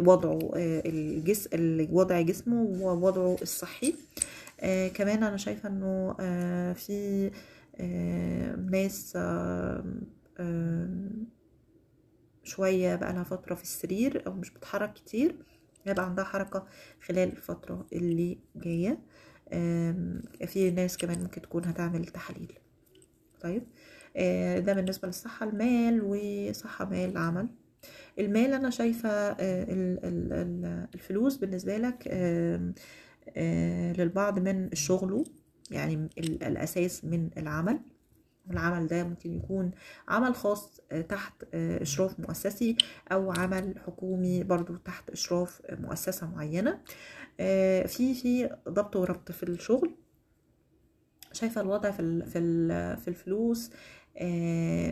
وضعه 0.00 0.38
الجس 0.56 1.48
وضع 1.92 2.20
جسمه 2.20 2.62
ووضعه 2.62 3.36
الصحي. 3.42 3.94
آه 4.60 4.88
كمان 4.88 5.22
أنا 5.22 5.36
شايفة 5.36 5.68
إنه 5.68 6.16
آه 6.20 6.72
في 6.72 7.30
آه 7.76 8.56
ناس 8.56 9.12
آه 9.16 9.84
آه 10.38 10.88
شوية 12.44 12.94
بقى 12.96 13.12
لها 13.12 13.22
فترة 13.22 13.54
في 13.54 13.62
السرير 13.62 14.26
أو 14.26 14.32
مش 14.32 14.50
بتتحرك 14.50 14.92
كتير. 14.92 15.34
هيبقى 15.86 16.04
عندها 16.04 16.24
حركة 16.24 16.66
خلال 17.06 17.32
الفترة 17.32 17.86
اللي 17.92 18.38
جاية. 18.56 18.98
في 20.46 20.70
ناس 20.76 20.98
كمان 20.98 21.20
ممكن 21.22 21.42
تكون 21.42 21.64
هتعمل 21.64 22.04
تحاليل. 22.04 22.52
طيب 23.40 23.62
آه 24.16 24.58
ده 24.58 24.72
بالنسبة 24.72 25.08
للصحة 25.08 25.48
المال 25.48 26.02
وصحة 26.02 26.84
مال 26.84 27.18
عمل. 27.18 27.48
المال 28.18 28.52
أنا 28.52 28.70
شايفة 28.70 29.08
آه 29.08 29.66
الفلوس 30.94 31.36
بالنسبة 31.36 31.76
لك 31.76 32.08
آه 32.08 33.92
للبعض 33.92 34.38
من 34.38 34.70
شغله 34.74 35.24
يعني 35.70 36.08
الأساس 36.18 37.04
من 37.04 37.30
العمل. 37.38 37.80
العمل 38.50 38.86
ده 38.86 39.04
ممكن 39.04 39.32
يكون 39.36 39.70
عمل 40.08 40.34
خاص 40.34 40.80
تحت 41.08 41.44
إشراف 41.54 42.20
مؤسسي 42.20 42.76
أو 43.12 43.32
عمل 43.32 43.74
حكومي 43.86 44.44
برضو 44.44 44.76
تحت 44.76 45.10
إشراف 45.10 45.62
مؤسسة 45.70 46.30
معينة. 46.30 46.80
في 47.86 48.14
في 48.14 48.56
ضبط 48.68 48.96
وربط 48.96 49.32
في 49.32 49.42
الشغل. 49.42 49.94
شايفة 51.32 51.60
الوضع 51.60 51.90
في 51.90 52.22
في 52.96 53.08
الفلوس 53.08 53.70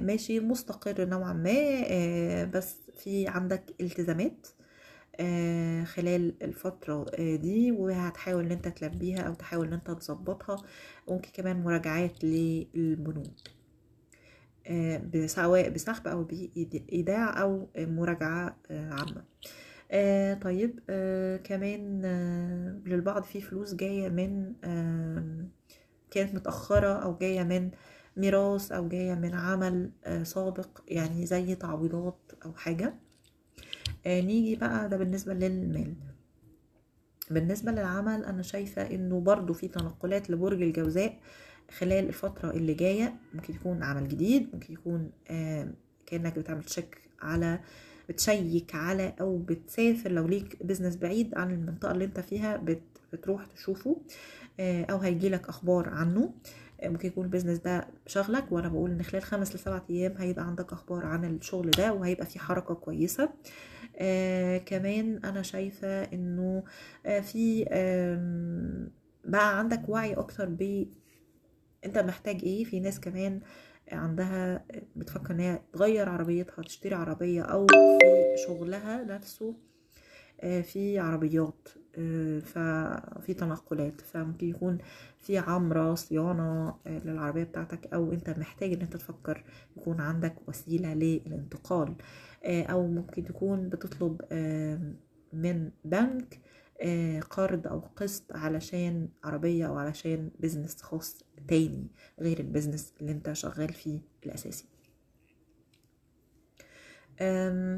ماشي 0.06 0.40
مستقر 0.40 1.04
نوعا 1.04 1.32
ما 1.32 2.44
بس 2.44 2.76
في 2.98 3.28
عندك 3.28 3.74
التزامات. 3.80 4.46
آه 4.46 4.60
خلال 5.85 6.42
الفترة 6.42 7.06
آه 7.18 7.37
دي 7.37 7.72
وهتحاول 7.72 8.44
إن 8.44 8.50
أنت 8.52 8.68
تلبيها 8.68 9.20
أو 9.20 9.35
تحاول 9.35 9.66
إن 9.66 9.72
أنت 9.72 9.90
تظبطها 9.90 10.56
ممكن 11.09 11.30
كمان 11.35 11.62
مراجعات 11.62 12.24
للبنوك 12.24 13.26
آه 14.66 15.26
سواء 15.26 15.70
بسحب 15.70 16.09
أو 16.09 16.24
بإيداع 16.24 17.42
أو 17.42 17.68
مراجعة 17.78 18.56
عامة. 18.70 19.24
طيب 20.42 20.80
كمان 21.44 22.02
للبعض 22.87 23.22
في 23.22 23.40
فلوس 23.40 23.74
جاية 23.74 24.09
من 24.09 24.52
كانت 26.11 26.35
متأخرة 26.35 26.88
أو 27.02 27.16
جاية 27.16 27.42
من 27.42 27.70
ميراث 28.16 28.72
أو 28.72 28.88
جاية 28.88 29.14
من 29.14 29.35
عمل 29.35 29.90
سابق 30.22 30.80
يعني 30.88 31.26
زي 31.26 31.54
تعويضات 31.54 32.18
أو 32.44 32.52
حاجة. 32.54 32.94
آه 34.06 34.20
نيجي 34.20 34.56
بقى 34.56 34.88
ده 34.88 34.96
بالنسبة 34.96 35.34
للمال. 35.34 35.94
بالنسبة 37.30 37.72
للعمل 37.72 38.24
أنا 38.24 38.42
شايفة 38.42 38.82
إنه 38.90 39.20
برضو 39.20 39.52
في 39.52 39.68
تنقلات 39.68 40.30
لبرج 40.30 40.62
الجوزاء 40.62 41.18
خلال 41.78 42.08
الفترة 42.08 42.50
اللي 42.50 42.74
جاية. 42.74 43.14
ممكن 43.34 43.54
يكون 43.54 43.82
عمل 43.82 44.08
جديد 44.08 44.48
ممكن 44.54 44.72
يكون 44.74 45.10
آه 45.30 45.68
كأنك 46.06 46.38
بتعمل 46.38 46.64
check 46.64 46.98
على 47.22 47.60
ب 48.09 48.19
check 48.19 48.74
على 48.74 49.14
أو 49.20 49.38
بتسافر 49.38 50.12
لو 50.12 50.26
ليك 50.28 50.62
business 50.62 50.96
بعيد 50.96 51.34
عن 51.38 51.50
المنطقة 51.50 51.92
اللي 51.92 52.04
أنت 52.04 52.20
فيها 52.20 52.56
بت 52.56 52.82
بتروح 53.12 53.46
تشوفه 53.46 53.96
آه 54.60 54.84
أو 54.84 54.98
هيجيلك 54.98 55.48
أخبار 55.48 55.88
عنه. 55.88 56.32
ممكن 56.84 57.08
يكون 57.08 57.24
ال 57.24 57.28
business 57.28 57.59
ده 57.58 57.86
شغلك 58.06 58.52
وأنا 58.52 58.68
بقول 58.68 58.90
إن 58.90 59.02
خلال 59.02 59.22
خمس 59.22 59.54
لسبعة 59.54 59.84
أيام 59.90 60.14
هيبقى 60.18 60.46
عندك 60.46 60.72
أخبار 60.72 61.06
عن 61.06 61.24
الشغل 61.24 61.70
ده 61.70 61.92
وهيبقى 61.92 62.26
في 62.26 62.38
حركة 62.38 62.74
كويسة. 62.74 63.28
آه 64.00 64.58
كمان 64.58 65.20
أنا 65.24 65.42
شايفة 65.42 66.02
إنه 66.02 66.64
آه 67.06 67.20
في 67.20 67.64
آه 67.68 68.88
بقى 69.24 69.58
عندك 69.58 69.88
وعي 69.88 70.14
أكتر 70.14 70.48
ب 70.48 70.86
أنت 71.84 71.98
محتاج 71.98 72.40
إيه. 72.44 72.64
في 72.64 72.80
ناس 72.80 73.00
كمان 73.00 73.40
عندها 73.92 74.64
بتفكر 74.96 75.34
إن 75.34 75.40
هي 75.40 75.60
تغير 75.72 76.08
عربيتها 76.08 76.62
تشتري 76.62 76.94
عربية 76.94 77.42
أو 77.42 77.66
في 77.66 78.36
شغلها 78.46 79.04
نفسه 79.04 79.54
في 80.62 80.98
عربيات. 80.98 81.68
ففي 82.42 83.35
تنقلات 83.38 84.00
فممكن 84.00 84.48
يكون 84.48 84.79
في 85.18 85.38
عمرة 85.38 85.94
صيانة 85.94 86.74
للعربية 86.87 87.44
بتاعتك 87.44 87.94
أو 87.94 88.12
أنت 88.12 88.31
محتاج 88.31 88.72
أن 88.72 88.81
أنت 88.81 88.96
تفكر 88.96 89.44
يكون 89.76 90.00
عندك 90.00 90.48
وسيلة 90.48 90.94
للانتقال. 90.94 91.94
أو 92.44 92.87
ممكن 92.87 93.24
تكون 93.24 93.68
بتطلب 93.68 94.20
من 95.33 95.70
بنك 95.85 96.40
قرض 97.31 97.66
أو 97.66 97.81
قسط 97.96 98.33
علشان 98.33 99.09
عربية 99.24 99.66
أو 99.66 99.79
علشان 99.79 100.31
business 100.40 100.83
خاص 100.83 101.24
تاني 101.48 101.87
غير 102.20 102.40
ال 102.40 102.46
business 102.46 102.94
اللي 103.00 103.12
أنت 103.12 103.33
شغال 103.33 103.72
فيه 103.72 104.00
الأساسي. 104.26 104.68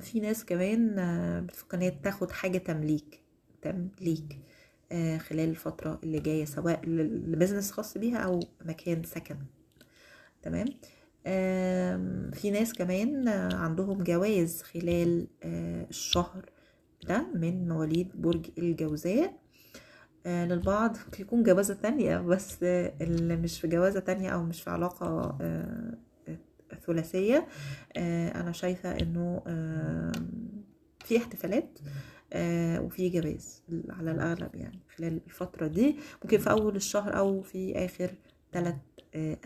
في 0.00 0.20
ناس 0.22 0.44
كمان 0.44 0.96
بتفكر 1.46 1.76
إن 1.76 1.82
هي 1.82 1.90
تاخد 1.90 2.30
حاجة 2.30 2.58
تمليك. 2.58 3.21
تمليك 3.62 4.38
خلال 5.18 5.48
الفترة 5.48 6.00
اللي 6.04 6.20
جاية 6.20 6.44
سواء 6.44 6.80
ل 6.86 6.96
business 6.96 7.70
خاص 7.70 7.98
بيها 7.98 8.18
أو 8.18 8.40
مكان 8.64 9.02
سكن. 9.02 9.36
تمام؟ 10.42 10.66
في 12.32 12.50
ناس 12.52 12.72
كمان 12.72 13.28
عندهم 13.52 14.02
جواز 14.02 14.62
خلال 14.62 15.26
الشهر 15.90 16.50
ده 17.08 17.26
من 17.34 17.68
مواليد 17.68 18.08
برج 18.14 18.46
الجوزاء. 18.58 19.42
للبعض 20.26 20.96
ممكن 21.04 21.22
يكون 21.22 21.42
جوازة 21.42 21.74
تانية 21.74 22.18
بس 22.18 22.56
اللي 22.62 23.36
مش 23.36 23.60
في 23.60 23.68
جوازة 23.68 24.00
تانية 24.00 24.30
أو 24.30 24.42
مش 24.42 24.62
في 24.62 24.70
علاقة 24.70 25.38
ثلاثية 26.86 27.46
أنا 28.36 28.52
شايفة 28.52 28.90
إنه 29.00 29.42
في 31.04 31.16
احتفالات 31.16 31.78
وفي 32.84 33.08
جواز 33.08 33.62
على 33.90 34.10
الأغلب 34.10 34.54
يعني 34.54 34.78
خلال 34.96 35.20
الفترة 35.26 35.66
دي. 35.66 35.96
ممكن 36.24 36.38
في 36.38 36.50
أول 36.50 36.76
الشهر 36.76 37.18
أو 37.18 37.42
في 37.42 37.84
آخر 37.84 38.10
ثلاث 38.52 38.74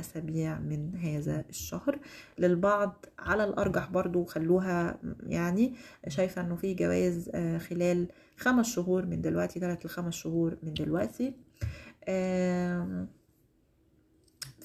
أسابيع 0.00 0.58
من 0.58 0.96
هذا 0.96 1.44
الشهر. 1.48 1.98
للبعض 2.38 3.06
على 3.18 3.44
الأرجح 3.44 3.90
برضو 3.90 4.24
خلوها 4.24 5.00
يعني 5.26 5.74
شايفة 6.08 6.40
أنه 6.42 6.56
في 6.56 6.74
جواز 6.74 7.30
خلال 7.68 8.08
خمس 8.36 8.66
شهور 8.66 9.06
من 9.06 9.20
دلوقتي 9.20 9.60
ثلاث 9.60 9.86
لخمس 9.86 10.14
شهور 10.14 10.56
من 10.62 10.74
دلوقتي. 10.74 11.34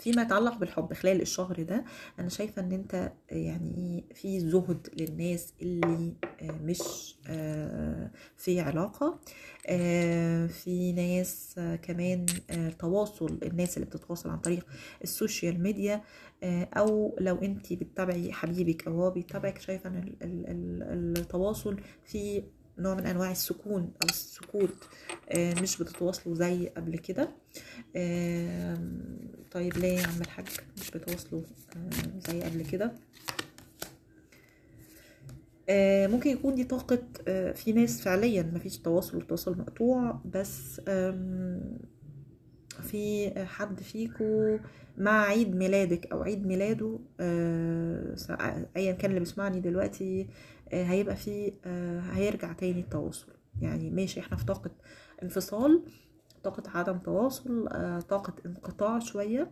فيما 0.01 0.21
يتعلق 0.21 0.57
بالحب 0.57 0.93
خلال 0.93 1.21
الشهر 1.21 1.63
ده 1.63 1.83
أنا 2.19 2.29
شايفة 2.29 2.61
إن 2.61 2.71
أنت 2.71 3.11
يعني 3.31 4.05
في 4.15 4.39
زهد 4.39 4.87
للناس 4.99 5.53
اللي 5.61 6.13
مش 6.41 7.15
في 8.37 8.59
علاقة 8.59 9.19
في 10.47 10.93
ناس 10.95 11.59
كمان 11.81 12.25
تواصل 12.79 13.39
الناس 13.43 13.77
اللي 13.77 13.85
بتتواصل 13.85 14.29
عن 14.29 14.39
طريق 14.39 14.65
ال 15.03 15.12
social 15.12 15.63
media 15.63 16.01
أو 16.43 17.15
لو 17.19 17.35
انت 17.35 17.73
بتتابعي 17.73 18.33
حبيبك 18.33 18.87
أو 18.87 18.93
هو 19.01 19.11
بيتابعك 19.11 19.57
شايفة 19.61 19.89
إن 19.89 20.13
التواصل 21.17 21.79
في 22.03 22.43
نوع 22.77 22.95
من 22.95 23.05
أنواع 23.05 23.31
السكون 23.31 23.81
أو 23.81 24.07
السكوت 24.09 24.75
آه، 25.29 25.61
مش 25.61 25.77
بتتواصلوا 25.81 26.35
زي 26.35 26.67
قبل 26.77 26.97
كده. 26.97 27.29
طيب 29.51 29.77
ليه 29.77 29.99
يا 29.99 30.07
عم 30.07 30.21
الحاج 30.21 30.47
مش 30.81 30.91
بتواصلوا 30.91 31.41
آه، 31.75 32.19
زي 32.31 32.41
قبل 32.43 32.65
كده؟ 32.65 32.91
آه، 35.69 36.07
ممكن 36.07 36.29
يكون 36.29 36.55
دي 36.55 36.63
طاقة 36.63 36.99
في 37.53 37.73
ناس 37.75 38.01
فعليا 38.01 38.51
مفيش 38.53 38.77
تواصل 38.77 39.17
التواصل 39.17 39.57
مقطوع 39.57 40.21
بس 40.25 40.81
في 42.81 43.31
حد 43.45 43.79
فيكو 43.79 44.59
مع 44.97 45.21
عيد 45.25 45.55
ميلادك 45.55 46.11
أو 46.11 46.23
عيد 46.23 46.47
ميلاده 46.47 46.99
ايا 48.77 48.91
كان 48.91 49.09
اللي 49.09 49.19
بيسمعني 49.19 49.59
دلوقتي 49.59 50.27
هيبقى 50.73 51.15
في 51.15 51.53
آه، 51.65 51.99
هيرجع 51.99 52.53
تاني 52.53 52.79
التواصل. 52.79 53.31
يعني 53.61 53.89
ماشي 53.89 54.19
إحنا 54.19 54.37
في 54.37 54.45
طاقة 54.45 54.71
انفصال 55.23 55.83
طاقة 56.43 56.63
عدم 56.77 56.97
تواصل 56.97 57.67
آه، 57.67 57.99
طاقة 57.99 58.33
انقطاع 58.45 58.99
شوية. 58.99 59.51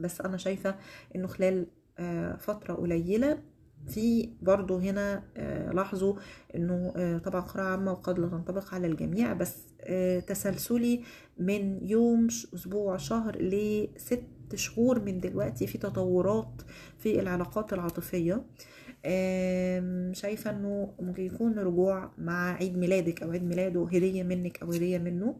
بس 0.00 0.20
أنا 0.20 0.36
شايفة 0.36 0.76
إنه 1.16 1.26
خلال 1.26 1.66
آه، 1.98 2.36
فترة 2.36 2.74
قليلة 2.74 3.42
في 3.88 4.30
برضو 4.42 4.78
هنا 4.78 5.24
آه، 5.36 5.70
لاحظوا 5.72 6.14
إنه 6.54 6.92
آه، 6.96 7.18
طبعا 7.18 7.40
قراءة 7.40 7.66
عامة 7.66 7.92
وقد 7.92 8.18
لا 8.18 8.28
تنطبق 8.28 8.74
على 8.74 8.86
الجميع. 8.86 9.32
بس 9.32 9.56
آه، 9.80 10.20
تسلسلي 10.20 11.02
من 11.38 11.86
يوم 11.88 12.26
أسبوع 12.54 12.96
شهر 12.96 13.36
لست 13.42 14.22
شهور 14.54 15.00
من 15.00 15.20
دلوقتي 15.20 15.66
في 15.66 15.78
تطورات 15.78 16.62
في 16.98 17.20
العلاقات 17.20 17.72
العاطفية. 17.72 18.44
آم، 19.06 20.12
شايفة 20.14 20.50
إنه 20.50 20.94
ممكن 21.00 21.22
يكون 21.22 21.58
رجوع 21.58 22.12
مع 22.18 22.54
عيد 22.54 22.78
ميلادك 22.78 23.22
أو 23.22 23.30
عيد 23.30 23.42
ميلاده 23.44 23.84
هدية 23.92 24.22
منك 24.22 24.62
أو 24.62 24.72
هدية 24.72 24.98
منه 24.98 25.36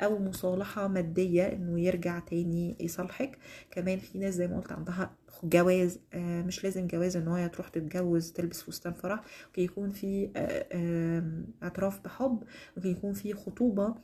أو 0.00 0.18
مصالحة 0.18 0.88
مادية 0.88 1.42
إنه 1.52 1.80
يرجع 1.80 2.18
تاني 2.18 2.76
يصالحك. 2.80 3.38
كمان 3.70 3.98
في 3.98 4.18
ناس 4.18 4.34
زي 4.34 4.46
ما 4.48 4.56
قلت 4.56 4.72
عندها 4.72 5.14
جواز 5.44 6.00
آه، 6.14 6.42
مش 6.42 6.64
لازم 6.64 6.86
جواز 6.86 7.16
إن 7.16 7.28
هي 7.28 7.48
تروح 7.48 7.68
تتجوز 7.68 8.32
تلبس 8.32 8.62
فستان 8.62 8.92
فرح. 8.92 9.20
ممكن 9.46 9.62
يكون 9.62 9.90
في 9.90 10.30
آه، 10.36 11.24
اعتراف 11.62 12.00
بحب. 12.04 12.42
ممكن 12.76 12.88
يكون 12.88 13.12
في 13.12 13.34
خطوبة 13.34 13.94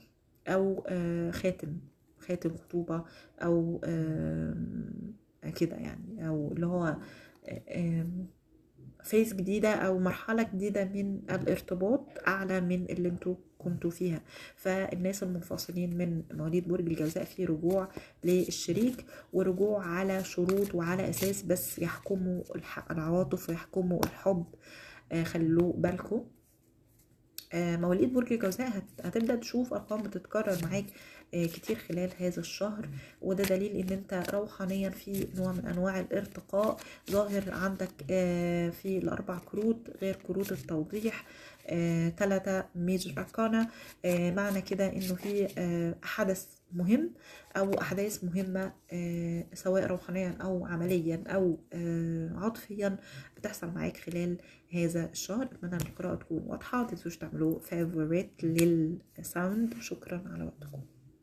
أو 0.47 0.83
آه، 0.87 1.31
خاتم 1.31 1.77
خاتم 2.19 2.57
خطوبة 2.57 3.03
أو 3.41 3.81
كده 5.59 5.75
يعني. 5.75 6.27
أو 6.27 6.51
اللي 6.51 6.65
هو 6.67 6.95
فيز 9.05 9.33
جديدة 9.33 9.69
أو 9.73 9.99
مرحلة 9.99 10.43
جديدة 10.43 10.83
من 10.85 11.19
الارتباط 11.29 12.05
أعلى 12.27 12.61
من 12.61 12.85
اللي 12.89 13.09
أنتوا 13.09 13.35
كنتوا 13.57 13.89
فيها. 13.89 14.21
فالناس 14.55 15.23
المنفصلين 15.23 15.97
من 15.97 16.23
مواليد 16.33 16.67
برج 16.67 16.87
الجوزاء 16.87 17.23
في 17.23 17.45
رجوع 17.45 17.89
للشريك 18.23 19.05
ورجوع 19.33 19.85
على 19.85 20.23
شروط 20.23 20.75
وعلى 20.75 21.09
أساس 21.09 21.41
بس 21.43 21.79
يحكموا 21.79 22.43
العواطف 22.91 23.49
ويحكموا 23.49 23.99
الحب 24.05 24.45
آه، 25.11 25.23
خلوا 25.23 25.73
بالكم. 25.73 26.23
آه، 27.53 27.77
مواليد 27.77 28.13
برج 28.13 28.33
الجوزاء 28.33 28.67
هت- 28.77 29.05
هتبدأ 29.05 29.35
تشوف 29.35 29.73
أرقام 29.73 30.03
بتتكرر 30.03 30.57
معاك. 30.63 30.85
كتير 31.35 31.75
خلال 31.75 32.09
هذا 32.19 32.39
الشهر. 32.39 32.89
وده 33.21 33.43
دليل 33.43 33.75
إن 33.75 33.89
أنت 33.97 34.23
روحانيا 34.33 34.89
في 34.89 35.27
نوع 35.35 35.51
من 35.51 35.65
أنواع 35.65 35.99
الارتقاء. 35.99 36.77
ظاهر 37.11 37.43
عندك 37.51 37.91
آه، 38.11 38.69
في 38.69 38.97
الأربع 38.97 39.39
كروت 39.39 39.89
غير 40.01 40.15
كروت 40.15 40.51
التوضيح 40.51 41.25
ثلاثة 42.17 42.65
major 42.75 43.13
arcana 43.17 43.67
معنى 44.05 44.61
كده 44.61 44.87
إنه 44.93 45.15
في 45.15 45.47
آه، 45.57 45.95
حدث 46.03 46.47
مهم 46.73 47.11
أو 47.57 47.73
أحداث 47.81 48.23
مهمة 48.23 48.73
آه، 48.93 49.45
سواء 49.53 49.85
روحانيا 49.85 50.37
أو 50.41 50.65
عمليا 50.65 51.23
أو 51.27 51.59
آه، 51.73 52.31
عاطفيا 52.35 52.97
بتحصل 53.37 53.67
معاك 53.71 53.97
خلال 53.97 54.37
هذا 54.73 55.09
الشهر. 55.11 55.43
أتمنى 55.45 55.75
إن 55.75 55.81
القراءة 55.81 56.15
تكون 56.15 56.43
واضحة. 56.47 56.83
متنسوش 56.83 57.17
تعملوا 57.17 57.59
favorite 57.59 58.43
لل 58.43 58.80
sound 58.80 59.73
شكرا 59.81 60.23
على 60.33 60.43
وقتكم. 60.43 60.94